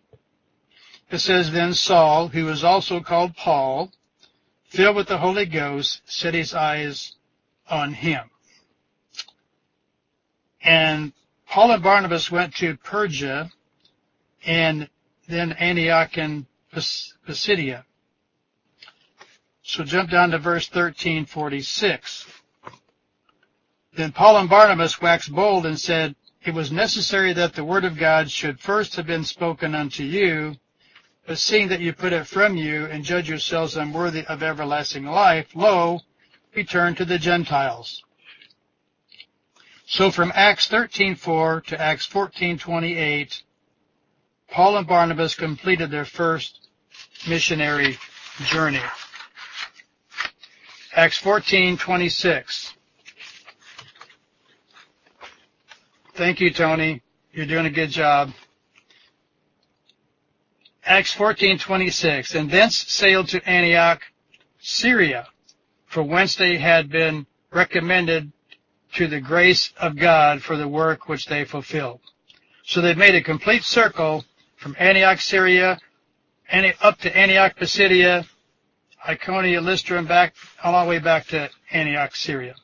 it 1.12 1.18
says, 1.18 1.52
then 1.52 1.74
Saul, 1.74 2.26
who 2.26 2.44
was 2.44 2.64
also 2.64 2.98
called 2.98 3.36
Paul, 3.36 3.92
filled 4.64 4.96
with 4.96 5.06
the 5.06 5.18
Holy 5.18 5.46
Ghost, 5.46 6.02
set 6.06 6.34
his 6.34 6.52
eyes 6.52 7.14
on 7.68 7.94
him. 7.94 8.28
And 10.60 11.12
Paul 11.46 11.70
and 11.70 11.84
Barnabas 11.84 12.32
went 12.32 12.56
to 12.56 12.76
Perga 12.78 13.48
and 14.44 14.90
then 15.28 15.52
Antioch 15.52 16.18
and 16.18 16.46
Pisidia. 16.72 17.84
So 19.62 19.84
jump 19.84 20.10
down 20.10 20.32
to 20.32 20.38
verse 20.38 20.68
1346. 20.68 22.26
Then 23.94 24.10
Paul 24.10 24.38
and 24.38 24.50
Barnabas 24.50 25.00
waxed 25.00 25.32
bold 25.32 25.64
and 25.64 25.78
said, 25.78 26.16
It 26.42 26.54
was 26.54 26.72
necessary 26.72 27.34
that 27.34 27.52
the 27.52 27.64
word 27.64 27.84
of 27.84 27.98
God 27.98 28.30
should 28.30 28.60
first 28.60 28.96
have 28.96 29.06
been 29.06 29.24
spoken 29.24 29.74
unto 29.74 30.02
you, 30.02 30.56
but 31.26 31.38
seeing 31.38 31.68
that 31.68 31.80
you 31.80 31.92
put 31.92 32.14
it 32.14 32.26
from 32.26 32.56
you 32.56 32.86
and 32.86 33.04
judge 33.04 33.28
yourselves 33.28 33.76
unworthy 33.76 34.24
of 34.24 34.42
everlasting 34.42 35.04
life, 35.04 35.54
lo, 35.54 36.00
we 36.54 36.64
turn 36.64 36.94
to 36.94 37.04
the 37.04 37.18
Gentiles. 37.18 38.02
So 39.86 40.10
from 40.10 40.32
Acts 40.34 40.66
13:4 40.68 41.60
to 41.66 41.80
Acts 41.80 42.06
14:28, 42.06 43.42
Paul 44.48 44.78
and 44.78 44.86
Barnabas 44.86 45.34
completed 45.34 45.90
their 45.90 46.06
first 46.06 46.68
missionary 47.28 47.98
journey. 48.44 48.82
Acts 50.94 51.20
14:26. 51.20 52.72
Thank 56.20 56.38
you, 56.42 56.50
Tony. 56.50 57.00
You're 57.32 57.46
doing 57.46 57.64
a 57.64 57.70
good 57.70 57.88
job. 57.88 58.30
Acts 60.84 61.14
14:26. 61.14 62.34
And 62.34 62.50
thence 62.50 62.76
sailed 62.76 63.28
to 63.28 63.42
Antioch, 63.48 64.02
Syria, 64.58 65.28
for 65.86 66.02
whence 66.02 66.36
they 66.36 66.58
had 66.58 66.90
been 66.90 67.26
recommended 67.50 68.32
to 68.96 69.06
the 69.06 69.18
grace 69.18 69.72
of 69.78 69.96
God 69.96 70.42
for 70.42 70.58
the 70.58 70.68
work 70.68 71.08
which 71.08 71.24
they 71.24 71.46
fulfilled. 71.46 72.02
So 72.64 72.82
they 72.82 72.94
made 72.94 73.14
a 73.14 73.22
complete 73.22 73.64
circle 73.64 74.26
from 74.56 74.76
Antioch, 74.78 75.22
Syria, 75.22 75.78
up 76.82 76.98
to 76.98 77.16
Antioch, 77.16 77.56
Pisidia, 77.56 78.26
Iconia, 79.08 79.62
Lystra, 79.62 79.96
and 79.96 80.06
back, 80.06 80.34
all 80.62 80.84
the 80.84 80.90
way 80.90 80.98
back 80.98 81.28
to 81.28 81.48
Antioch, 81.70 82.14
Syria. 82.14 82.56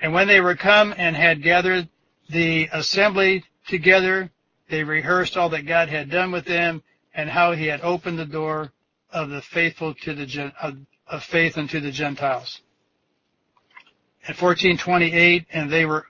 And 0.00 0.12
when 0.12 0.28
they 0.28 0.40
were 0.40 0.54
come 0.54 0.94
and 0.96 1.16
had 1.16 1.42
gathered 1.42 1.88
the 2.30 2.68
assembly 2.72 3.44
together, 3.66 4.30
they 4.70 4.84
rehearsed 4.84 5.36
all 5.36 5.48
that 5.50 5.66
God 5.66 5.88
had 5.88 6.10
done 6.10 6.30
with 6.30 6.44
them 6.44 6.82
and 7.14 7.28
how 7.28 7.52
he 7.52 7.66
had 7.66 7.80
opened 7.80 8.18
the 8.18 8.26
door 8.26 8.72
of 9.10 9.30
the 9.30 9.42
faithful 9.42 9.94
to 9.94 10.14
the, 10.14 10.52
of, 11.08 11.24
faith 11.24 11.56
unto 11.56 11.80
the 11.80 11.90
Gentiles. 11.90 12.60
At 14.22 14.40
1428, 14.40 15.46
and 15.50 15.70
they 15.70 15.86
were 15.86 16.06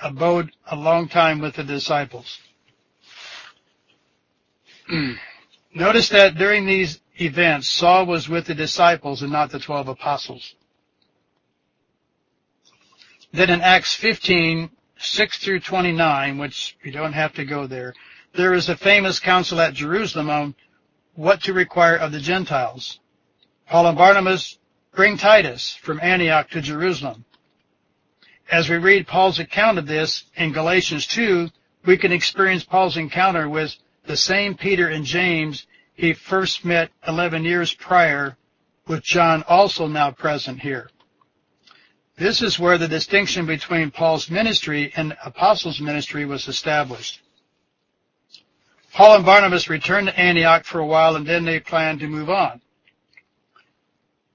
abode 0.00 0.52
a 0.70 0.76
long 0.76 1.08
time 1.08 1.40
with 1.40 1.56
the 1.56 1.64
disciples. 1.64 2.38
Notice 5.74 6.08
that 6.10 6.36
during 6.36 6.66
these 6.66 7.00
events, 7.20 7.68
Saul 7.68 8.06
was 8.06 8.28
with 8.28 8.46
the 8.46 8.54
disciples 8.54 9.22
and 9.22 9.32
not 9.32 9.50
the 9.50 9.58
12 9.58 9.88
apostles. 9.88 10.54
Then 13.32 13.50
in 13.50 13.60
Acts 13.60 13.94
15, 13.94 14.70
6 14.96 15.38
through 15.38 15.60
29, 15.60 16.38
which 16.38 16.76
we 16.84 16.90
don't 16.90 17.12
have 17.12 17.34
to 17.34 17.44
go 17.44 17.66
there, 17.66 17.94
there 18.34 18.54
is 18.54 18.68
a 18.68 18.76
famous 18.76 19.20
council 19.20 19.60
at 19.60 19.74
Jerusalem 19.74 20.30
on 20.30 20.54
what 21.14 21.42
to 21.42 21.52
require 21.52 21.96
of 21.96 22.12
the 22.12 22.20
Gentiles. 22.20 23.00
Paul 23.66 23.86
and 23.86 23.98
Barnabas 23.98 24.58
bring 24.94 25.16
Titus 25.16 25.74
from 25.82 26.00
Antioch 26.00 26.48
to 26.50 26.60
Jerusalem. 26.60 27.24
As 28.50 28.70
we 28.70 28.76
read 28.76 29.06
Paul's 29.06 29.38
account 29.38 29.78
of 29.78 29.86
this 29.86 30.24
in 30.34 30.52
Galatians 30.52 31.06
2, 31.06 31.50
we 31.84 31.98
can 31.98 32.12
experience 32.12 32.64
Paul's 32.64 32.96
encounter 32.96 33.48
with 33.48 33.76
the 34.06 34.16
same 34.16 34.56
Peter 34.56 34.88
and 34.88 35.04
James 35.04 35.66
he 35.94 36.14
first 36.14 36.64
met 36.64 36.90
11 37.06 37.44
years 37.44 37.74
prior 37.74 38.36
with 38.86 39.02
John 39.02 39.44
also 39.48 39.86
now 39.86 40.12
present 40.12 40.60
here. 40.60 40.88
This 42.18 42.42
is 42.42 42.58
where 42.58 42.78
the 42.78 42.88
distinction 42.88 43.46
between 43.46 43.92
Paul's 43.92 44.28
ministry 44.28 44.92
and 44.96 45.16
apostles' 45.24 45.80
ministry 45.80 46.24
was 46.24 46.48
established. 46.48 47.22
Paul 48.92 49.16
and 49.16 49.24
Barnabas 49.24 49.70
returned 49.70 50.08
to 50.08 50.18
Antioch 50.18 50.64
for 50.64 50.80
a 50.80 50.86
while 50.86 51.14
and 51.14 51.24
then 51.24 51.44
they 51.44 51.60
planned 51.60 52.00
to 52.00 52.08
move 52.08 52.28
on. 52.28 52.60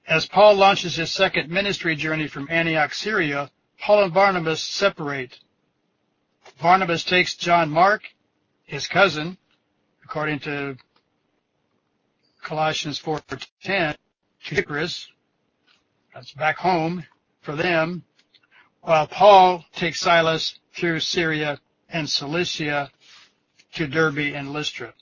As 0.06 0.24
Paul 0.24 0.54
launches 0.54 0.96
his 0.96 1.10
second 1.10 1.50
ministry 1.50 1.94
journey 1.94 2.26
from 2.26 2.48
Antioch, 2.50 2.94
Syria, 2.94 3.50
Paul 3.78 4.04
and 4.04 4.14
Barnabas 4.14 4.62
separate. 4.62 5.38
Barnabas 6.62 7.04
takes 7.04 7.34
John 7.36 7.70
Mark, 7.70 8.04
his 8.64 8.86
cousin, 8.86 9.36
according 10.02 10.38
to 10.40 10.76
Colossians 12.42 12.98
4:10, 12.98 13.96
to 14.44 14.54
Cyprus. 14.54 15.06
That's 16.14 16.32
back 16.32 16.56
home 16.56 17.04
for 17.44 17.54
them, 17.54 18.02
while 18.80 19.06
Paul 19.06 19.64
takes 19.74 20.00
Silas 20.00 20.58
through 20.74 21.00
Syria 21.00 21.60
and 21.88 22.08
Cilicia 22.08 22.90
to 23.74 23.86
Derbe 23.86 24.34
and 24.34 24.52
Lystra. 24.52 24.94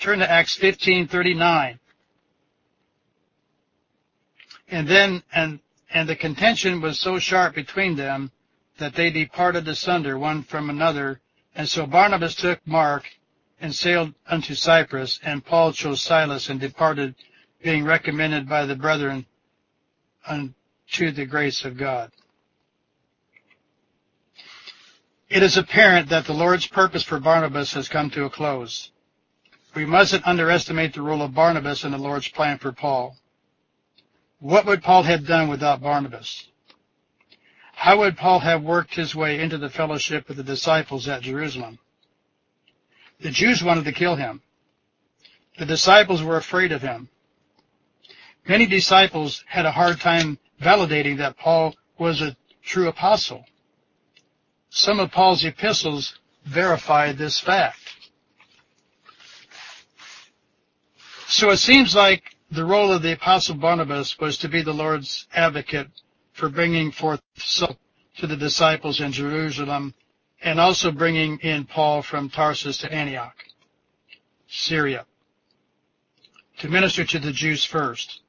Turn 0.00 0.18
to 0.18 0.30
Acts 0.30 0.58
15:39. 0.58 1.78
And 4.68 4.88
then 4.88 5.22
and 5.32 5.60
and 5.90 6.08
the 6.08 6.16
contention 6.16 6.80
was 6.80 6.98
so 6.98 7.18
sharp 7.18 7.54
between 7.54 7.94
them 7.94 8.32
that 8.78 8.94
they 8.94 9.10
departed 9.10 9.68
asunder 9.68 10.18
one 10.18 10.42
from 10.42 10.68
another, 10.68 11.20
and 11.54 11.68
so 11.68 11.86
Barnabas 11.86 12.34
took 12.34 12.66
Mark 12.66 13.08
and 13.60 13.74
sailed 13.74 14.12
unto 14.26 14.54
Cyprus, 14.54 15.20
and 15.22 15.44
Paul 15.44 15.72
chose 15.72 16.02
Silas 16.02 16.50
and 16.50 16.60
departed, 16.60 17.14
being 17.62 17.84
recommended 17.84 18.48
by 18.48 18.66
the 18.66 18.76
brethren 18.76 19.24
unto 20.26 21.12
the 21.12 21.26
grace 21.26 21.64
of 21.64 21.76
God. 21.76 22.10
It 25.28 25.42
is 25.42 25.56
apparent 25.56 26.08
that 26.10 26.26
the 26.26 26.32
Lord's 26.32 26.66
purpose 26.66 27.02
for 27.02 27.18
Barnabas 27.18 27.74
has 27.74 27.88
come 27.88 28.10
to 28.10 28.24
a 28.24 28.30
close. 28.30 28.92
We 29.74 29.84
mustn't 29.84 30.26
underestimate 30.26 30.94
the 30.94 31.02
role 31.02 31.22
of 31.22 31.34
Barnabas 31.34 31.84
in 31.84 31.90
the 31.90 31.98
Lord's 31.98 32.28
plan 32.28 32.58
for 32.58 32.72
Paul. 32.72 33.16
What 34.38 34.66
would 34.66 34.82
Paul 34.82 35.02
have 35.02 35.26
done 35.26 35.48
without 35.48 35.82
Barnabas? 35.82 36.46
How 37.74 37.98
would 37.98 38.16
Paul 38.16 38.38
have 38.40 38.62
worked 38.62 38.94
his 38.94 39.14
way 39.14 39.40
into 39.40 39.58
the 39.58 39.68
fellowship 39.68 40.30
of 40.30 40.36
the 40.36 40.42
disciples 40.42 41.08
at 41.08 41.22
Jerusalem? 41.22 41.78
The 43.20 43.30
Jews 43.30 43.62
wanted 43.62 43.84
to 43.84 43.92
kill 43.92 44.16
him. 44.16 44.42
The 45.58 45.66
disciples 45.66 46.22
were 46.22 46.36
afraid 46.36 46.72
of 46.72 46.82
him. 46.82 47.08
Many 48.48 48.66
disciples 48.66 49.42
had 49.48 49.66
a 49.66 49.72
hard 49.72 50.00
time 50.00 50.38
validating 50.62 51.18
that 51.18 51.36
Paul 51.36 51.74
was 51.98 52.22
a 52.22 52.36
true 52.62 52.88
apostle. 52.88 53.44
Some 54.70 55.00
of 55.00 55.10
Paul's 55.10 55.44
epistles 55.44 56.18
verify 56.44 57.12
this 57.12 57.40
fact. 57.40 57.78
So 61.26 61.50
it 61.50 61.56
seems 61.56 61.94
like 61.94 62.36
the 62.52 62.64
role 62.64 62.92
of 62.92 63.02
the 63.02 63.12
apostle 63.12 63.56
Barnabas 63.56 64.16
was 64.20 64.38
to 64.38 64.48
be 64.48 64.62
the 64.62 64.72
Lord's 64.72 65.26
advocate 65.34 65.88
for 66.32 66.48
bringing 66.48 66.92
forth 66.92 67.20
to 68.18 68.26
the 68.26 68.36
disciples 68.36 69.00
in 69.00 69.10
Jerusalem 69.10 69.92
and 70.40 70.60
also 70.60 70.92
bringing 70.92 71.38
in 71.38 71.64
Paul 71.64 72.02
from 72.02 72.30
Tarsus 72.30 72.78
to 72.78 72.92
Antioch, 72.92 73.34
Syria, 74.46 75.04
to 76.58 76.68
minister 76.68 77.04
to 77.04 77.18
the 77.18 77.32
Jews 77.32 77.64
first. 77.64 78.20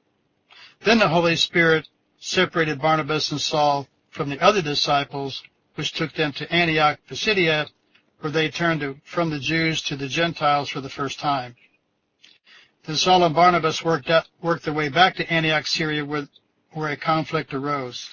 Then 0.84 0.98
the 0.98 1.08
Holy 1.08 1.36
Spirit 1.36 1.88
separated 2.18 2.80
Barnabas 2.80 3.30
and 3.30 3.40
Saul 3.40 3.88
from 4.10 4.30
the 4.30 4.40
other 4.40 4.62
disciples, 4.62 5.42
which 5.74 5.92
took 5.92 6.12
them 6.14 6.32
to 6.32 6.52
Antioch, 6.52 6.98
Pisidia, 7.08 7.68
where 8.20 8.32
they 8.32 8.48
turned 8.48 8.80
to, 8.80 8.96
from 9.04 9.30
the 9.30 9.38
Jews 9.38 9.82
to 9.82 9.96
the 9.96 10.08
Gentiles 10.08 10.68
for 10.68 10.80
the 10.80 10.88
first 10.88 11.20
time. 11.20 11.56
Then 12.84 12.96
Saul 12.96 13.24
and 13.24 13.34
Barnabas 13.34 13.84
worked, 13.84 14.10
worked 14.40 14.64
their 14.64 14.74
way 14.74 14.88
back 14.88 15.16
to 15.16 15.32
Antioch, 15.32 15.66
Syria, 15.66 16.04
where, 16.04 16.28
where 16.72 16.90
a 16.90 16.96
conflict 16.96 17.52
arose. 17.54 18.10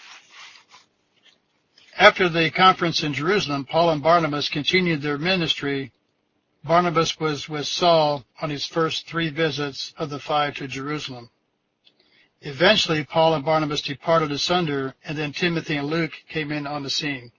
After 1.97 2.27
the 2.27 2.51
conference 2.51 3.03
in 3.03 3.13
Jerusalem, 3.13 3.65
Paul 3.65 3.91
and 3.91 4.03
Barnabas 4.03 4.49
continued 4.49 5.01
their 5.01 5.17
ministry. 5.17 5.93
Barnabas 6.63 7.17
was 7.19 7.47
with 7.47 7.67
Saul 7.67 8.25
on 8.41 8.49
his 8.49 8.65
first 8.65 9.07
three 9.07 9.29
visits 9.29 9.93
of 9.97 10.09
the 10.09 10.19
five 10.19 10.55
to 10.55 10.67
Jerusalem. 10.67 11.29
Eventually, 12.45 13.03
Paul 13.03 13.33
and 13.33 13.43
Barnabas 13.43 13.81
departed 13.81 14.31
asunder, 14.31 14.93
and 15.03 15.17
then 15.17 15.33
Timothy 15.33 15.77
and 15.77 15.87
Luke 15.87 16.11
came 16.29 16.51
in 16.51 16.67
on 16.67 16.83
the 16.83 16.91
scene. 16.91 17.31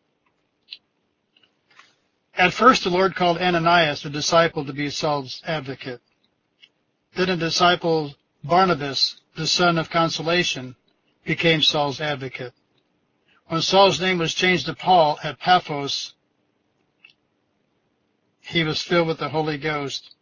At 2.35 2.53
first, 2.53 2.83
the 2.83 2.91
Lord 2.91 3.15
called 3.15 3.39
Ananias, 3.39 4.03
the 4.03 4.11
disciple, 4.11 4.65
to 4.65 4.73
be 4.73 4.91
Saul's 4.91 5.41
advocate. 5.47 6.01
Then 7.15 7.31
a 7.31 7.37
disciple, 7.37 8.17
Barnabas, 8.43 9.21
the 9.37 9.47
son 9.47 9.79
of 9.79 9.91
consolation, 9.91 10.75
became 11.25 11.63
Saul's 11.63 12.01
advocate. 12.01 12.53
When 13.47 13.63
Saul's 13.63 14.01
name 14.01 14.19
was 14.19 14.35
changed 14.35 14.67
to 14.67 14.75
Paul 14.75 15.21
at 15.23 15.39
Paphos, 15.39 16.15
he 18.41 18.65
was 18.65 18.83
filled 18.83 19.07
with 19.07 19.19
the 19.19 19.29
Holy 19.29 19.57
Ghost, 19.57 20.17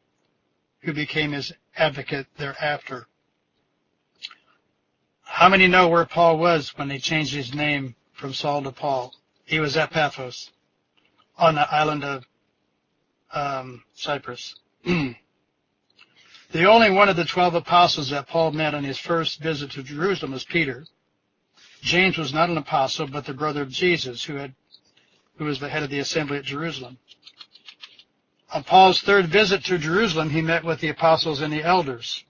who 0.80 0.92
became 0.92 1.32
his 1.32 1.54
advocate 1.74 2.26
thereafter. 2.36 3.06
How 5.34 5.48
many 5.48 5.66
know 5.66 5.88
where 5.88 6.04
Paul 6.04 6.38
was 6.38 6.68
when 6.76 6.88
he 6.90 7.00
changed 7.00 7.34
his 7.34 7.52
name 7.52 7.96
from 8.12 8.32
Saul 8.32 8.62
to 8.62 8.70
Paul? 8.70 9.12
He 9.44 9.58
was 9.58 9.76
at 9.76 9.90
Paphos 9.90 10.52
on 11.36 11.56
the 11.56 11.74
island 11.74 12.04
of 12.04 12.24
um, 13.32 13.82
Cyprus. 13.94 14.54
the 14.84 15.16
only 16.54 16.90
one 16.90 17.08
of 17.08 17.16
the 17.16 17.24
twelve 17.24 17.56
apostles 17.56 18.10
that 18.10 18.28
Paul 18.28 18.52
met 18.52 18.74
on 18.74 18.84
his 18.84 18.96
first 18.96 19.40
visit 19.40 19.72
to 19.72 19.82
Jerusalem 19.82 20.30
was 20.30 20.44
Peter. 20.44 20.86
James 21.82 22.16
was 22.16 22.32
not 22.32 22.48
an 22.48 22.56
apostle, 22.56 23.08
but 23.08 23.24
the 23.24 23.34
brother 23.34 23.62
of 23.62 23.70
Jesus, 23.70 24.22
who 24.22 24.36
had 24.36 24.54
who 25.38 25.46
was 25.46 25.58
the 25.58 25.68
head 25.68 25.82
of 25.82 25.90
the 25.90 25.98
assembly 25.98 26.38
at 26.38 26.44
Jerusalem. 26.44 26.96
On 28.52 28.62
Paul's 28.62 29.00
third 29.00 29.26
visit 29.26 29.64
to 29.64 29.78
Jerusalem, 29.78 30.30
he 30.30 30.42
met 30.42 30.62
with 30.62 30.78
the 30.78 30.90
apostles 30.90 31.40
and 31.40 31.52
the 31.52 31.64
elders 31.64 32.22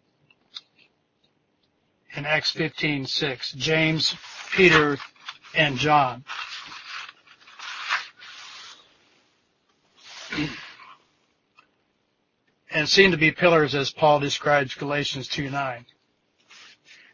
in 2.17 2.27
Acts 2.27 2.53
15:6, 2.53 3.57
James, 3.57 4.15
Peter, 4.53 4.99
and 5.55 5.77
John. 5.79 6.25
and 12.71 12.89
seem 12.89 13.13
to 13.13 13.17
be 13.17 13.31
pillars 13.31 13.75
as 13.77 13.93
Paul 13.93 14.19
describes 14.19 14.75
Galatians 14.75 15.29
2:9. 15.29 15.87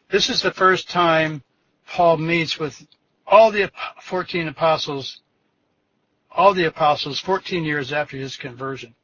This 0.08 0.30
is 0.30 0.40
the 0.40 0.52
first 0.52 0.88
time 0.88 1.42
Paul 1.86 2.16
meets 2.16 2.58
with 2.58 2.86
all 3.26 3.50
the 3.50 3.70
14 4.00 4.48
apostles, 4.48 5.20
all 6.30 6.54
the 6.54 6.64
apostles 6.64 7.20
14 7.20 7.62
years 7.62 7.92
after 7.92 8.16
his 8.16 8.36
conversion. 8.36 8.94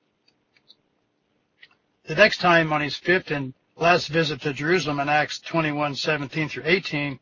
The 2.04 2.14
next 2.14 2.38
time 2.38 2.72
on 2.72 2.80
his 2.80 2.96
fifth 2.96 3.30
and 3.30 3.52
last 3.76 4.08
visit 4.08 4.40
to 4.42 4.52
Jerusalem 4.52 5.00
in 5.00 5.08
Acts 5.08 5.38
21:17 5.40 6.50
through 6.50 6.62
18, 6.64 7.18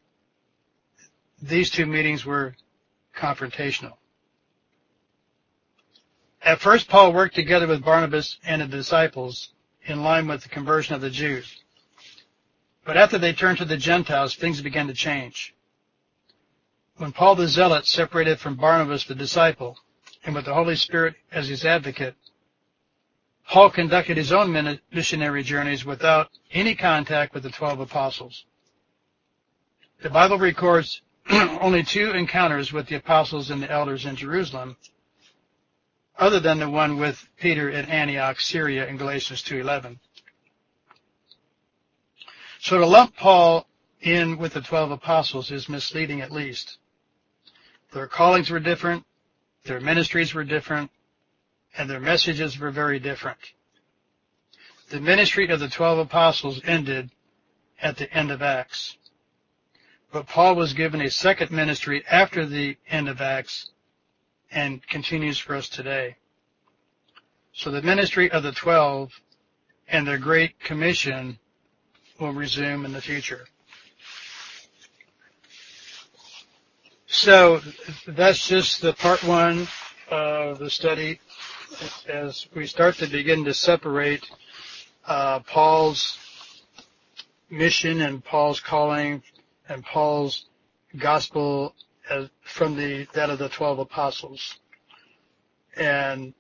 these 1.42 1.70
two 1.70 1.86
meetings 1.86 2.24
were 2.24 2.54
confrontational. 3.14 3.96
At 6.42 6.60
first, 6.60 6.88
Paul 6.88 7.12
worked 7.12 7.34
together 7.34 7.66
with 7.66 7.84
Barnabas 7.84 8.38
and 8.44 8.62
the 8.62 8.66
disciples 8.66 9.52
in 9.86 10.02
line 10.02 10.28
with 10.28 10.42
the 10.42 10.48
conversion 10.48 10.94
of 10.94 11.00
the 11.00 11.10
Jews. 11.10 11.62
But 12.84 12.96
after 12.96 13.18
they 13.18 13.32
turned 13.32 13.58
to 13.58 13.64
the 13.64 13.78
Gentiles, 13.78 14.34
things 14.34 14.60
began 14.60 14.86
to 14.88 14.94
change. 14.94 15.54
When 16.96 17.12
Paul 17.12 17.34
the 17.34 17.48
Zealot 17.48 17.86
separated 17.86 18.38
from 18.38 18.56
Barnabas 18.56 19.04
the 19.04 19.14
disciple, 19.14 19.78
and 20.22 20.34
with 20.34 20.44
the 20.44 20.54
Holy 20.54 20.76
Spirit 20.76 21.14
as 21.32 21.48
his 21.48 21.64
advocate, 21.64 22.14
Paul 23.48 23.70
conducted 23.70 24.16
his 24.16 24.32
own 24.32 24.80
missionary 24.90 25.42
journeys 25.42 25.84
without 25.84 26.30
any 26.50 26.74
contact 26.74 27.34
with 27.34 27.42
the 27.42 27.50
twelve 27.50 27.80
apostles. 27.80 28.44
The 30.02 30.10
Bible 30.10 30.38
records 30.38 31.02
only 31.30 31.82
two 31.82 32.10
encounters 32.10 32.72
with 32.72 32.86
the 32.86 32.96
apostles 32.96 33.50
and 33.50 33.62
the 33.62 33.70
elders 33.70 34.06
in 34.06 34.16
Jerusalem, 34.16 34.76
other 36.18 36.40
than 36.40 36.58
the 36.58 36.68
one 36.68 36.98
with 36.98 37.28
Peter 37.38 37.70
at 37.70 37.88
Antioch, 37.88 38.40
Syria 38.40 38.86
in 38.86 38.96
Galatians 38.96 39.42
2.11. 39.42 39.98
So 42.60 42.78
to 42.78 42.86
lump 42.86 43.16
Paul 43.16 43.66
in 44.00 44.38
with 44.38 44.54
the 44.54 44.60
12 44.60 44.90
apostles 44.90 45.50
is 45.50 45.68
misleading 45.68 46.20
at 46.20 46.30
least. 46.30 46.78
Their 47.92 48.06
callings 48.06 48.50
were 48.50 48.60
different, 48.60 49.04
their 49.64 49.80
ministries 49.80 50.34
were 50.34 50.44
different, 50.44 50.90
and 51.76 51.88
their 51.88 52.00
messages 52.00 52.58
were 52.58 52.70
very 52.70 52.98
different. 52.98 53.38
The 54.90 55.00
ministry 55.00 55.48
of 55.48 55.60
the 55.60 55.68
12 55.68 55.98
apostles 55.98 56.60
ended 56.64 57.10
at 57.80 57.96
the 57.96 58.12
end 58.12 58.30
of 58.30 58.42
Acts. 58.42 58.96
But 60.12 60.26
Paul 60.26 60.54
was 60.54 60.72
given 60.72 61.00
a 61.00 61.10
second 61.10 61.50
ministry 61.50 62.04
after 62.08 62.46
the 62.46 62.76
end 62.88 63.08
of 63.08 63.20
Acts 63.20 63.70
and 64.52 64.86
continues 64.86 65.38
for 65.38 65.56
us 65.56 65.68
today. 65.68 66.16
So 67.52 67.70
the 67.70 67.82
ministry 67.82 68.30
of 68.30 68.42
the 68.42 68.52
12 68.52 69.10
and 69.88 70.06
their 70.06 70.18
great 70.18 70.60
commission 70.60 71.38
will 72.20 72.32
resume 72.32 72.84
in 72.84 72.92
the 72.92 73.00
future. 73.00 73.46
So 77.06 77.60
that's 78.06 78.46
just 78.46 78.80
the 78.80 78.92
part 78.92 79.22
one 79.24 79.68
of 80.10 80.58
the 80.58 80.70
study 80.70 81.20
as 82.08 82.46
we 82.54 82.66
start 82.66 82.96
to 82.96 83.06
begin 83.06 83.44
to 83.44 83.54
separate 83.54 84.24
uh, 85.06 85.40
Paul's 85.40 86.18
mission 87.50 88.00
and 88.00 88.24
Paul's 88.24 88.60
calling 88.60 89.22
and 89.68 89.84
Paul's 89.84 90.46
gospel 90.96 91.74
as, 92.10 92.28
from 92.42 92.76
the 92.76 93.06
that 93.14 93.30
of 93.30 93.38
the 93.38 93.48
twelve 93.48 93.78
apostles. 93.78 94.58
And 95.76 96.34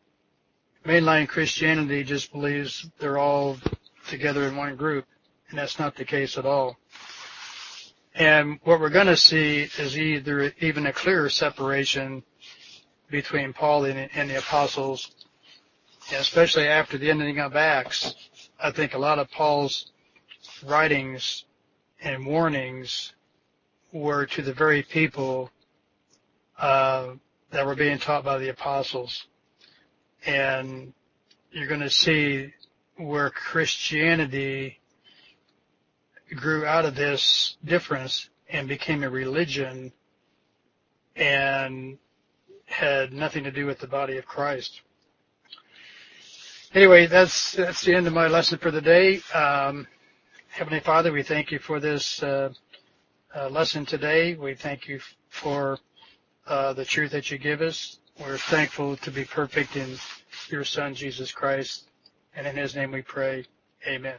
mainline 0.84 1.28
Christianity 1.28 2.04
just 2.04 2.32
believes 2.32 2.86
they're 2.98 3.18
all 3.18 3.56
together 4.08 4.46
in 4.46 4.56
one 4.56 4.76
group, 4.76 5.06
and 5.48 5.58
that's 5.58 5.78
not 5.78 5.96
the 5.96 6.04
case 6.04 6.38
at 6.38 6.46
all. 6.46 6.76
And 8.14 8.60
what 8.62 8.78
we're 8.78 8.90
going 8.90 9.08
to 9.08 9.16
see 9.16 9.68
is 9.78 9.98
either 9.98 10.52
even 10.60 10.86
a 10.86 10.92
clearer 10.92 11.28
separation 11.28 12.22
between 13.14 13.52
Paul 13.52 13.84
and, 13.84 14.10
and 14.12 14.28
the 14.28 14.38
apostles, 14.38 15.12
and 16.10 16.20
especially 16.20 16.66
after 16.66 16.98
the 16.98 17.10
ending 17.10 17.38
of 17.38 17.54
Acts. 17.54 18.12
I 18.60 18.72
think 18.72 18.94
a 18.94 18.98
lot 18.98 19.20
of 19.20 19.30
Paul's 19.30 19.92
writings 20.66 21.44
and 22.02 22.26
warnings 22.26 23.12
were 23.92 24.26
to 24.26 24.42
the 24.42 24.52
very 24.52 24.82
people 24.82 25.52
uh, 26.58 27.10
that 27.52 27.64
were 27.64 27.76
being 27.76 27.98
taught 27.98 28.24
by 28.24 28.38
the 28.38 28.48
apostles. 28.48 29.28
And 30.26 30.92
you're 31.52 31.68
going 31.68 31.82
to 31.82 31.90
see 31.90 32.52
where 32.96 33.30
Christianity 33.30 34.80
grew 36.34 36.66
out 36.66 36.84
of 36.84 36.96
this 36.96 37.56
difference 37.64 38.28
and 38.48 38.66
became 38.66 39.04
a 39.04 39.08
religion 39.08 39.92
and 41.14 41.96
had 42.74 43.12
nothing 43.12 43.44
to 43.44 43.52
do 43.52 43.66
with 43.66 43.78
the 43.78 43.86
body 43.86 44.18
of 44.18 44.26
Christ. 44.26 44.80
Anyway, 46.74 47.06
that's 47.06 47.52
that's 47.52 47.84
the 47.84 47.94
end 47.94 48.06
of 48.06 48.12
my 48.12 48.26
lesson 48.26 48.58
for 48.58 48.72
the 48.72 48.80
day. 48.80 49.20
Um, 49.32 49.86
Heavenly 50.48 50.80
Father, 50.80 51.12
we 51.12 51.22
thank 51.22 51.52
you 51.52 51.58
for 51.60 51.78
this 51.78 52.22
uh, 52.22 52.52
uh, 53.34 53.48
lesson 53.48 53.86
today. 53.86 54.34
We 54.34 54.54
thank 54.54 54.88
you 54.88 55.00
for 55.28 55.78
uh, 56.46 56.72
the 56.72 56.84
truth 56.84 57.12
that 57.12 57.30
you 57.30 57.38
give 57.38 57.60
us. 57.62 57.98
We're 58.20 58.38
thankful 58.38 58.96
to 58.98 59.10
be 59.10 59.24
perfect 59.24 59.76
in 59.76 59.96
your 60.50 60.64
Son, 60.64 60.94
Jesus 60.94 61.32
Christ. 61.32 61.84
And 62.36 62.46
in 62.46 62.56
his 62.56 62.74
name 62.74 62.92
we 62.92 63.02
pray. 63.02 63.46
Amen. 63.86 64.12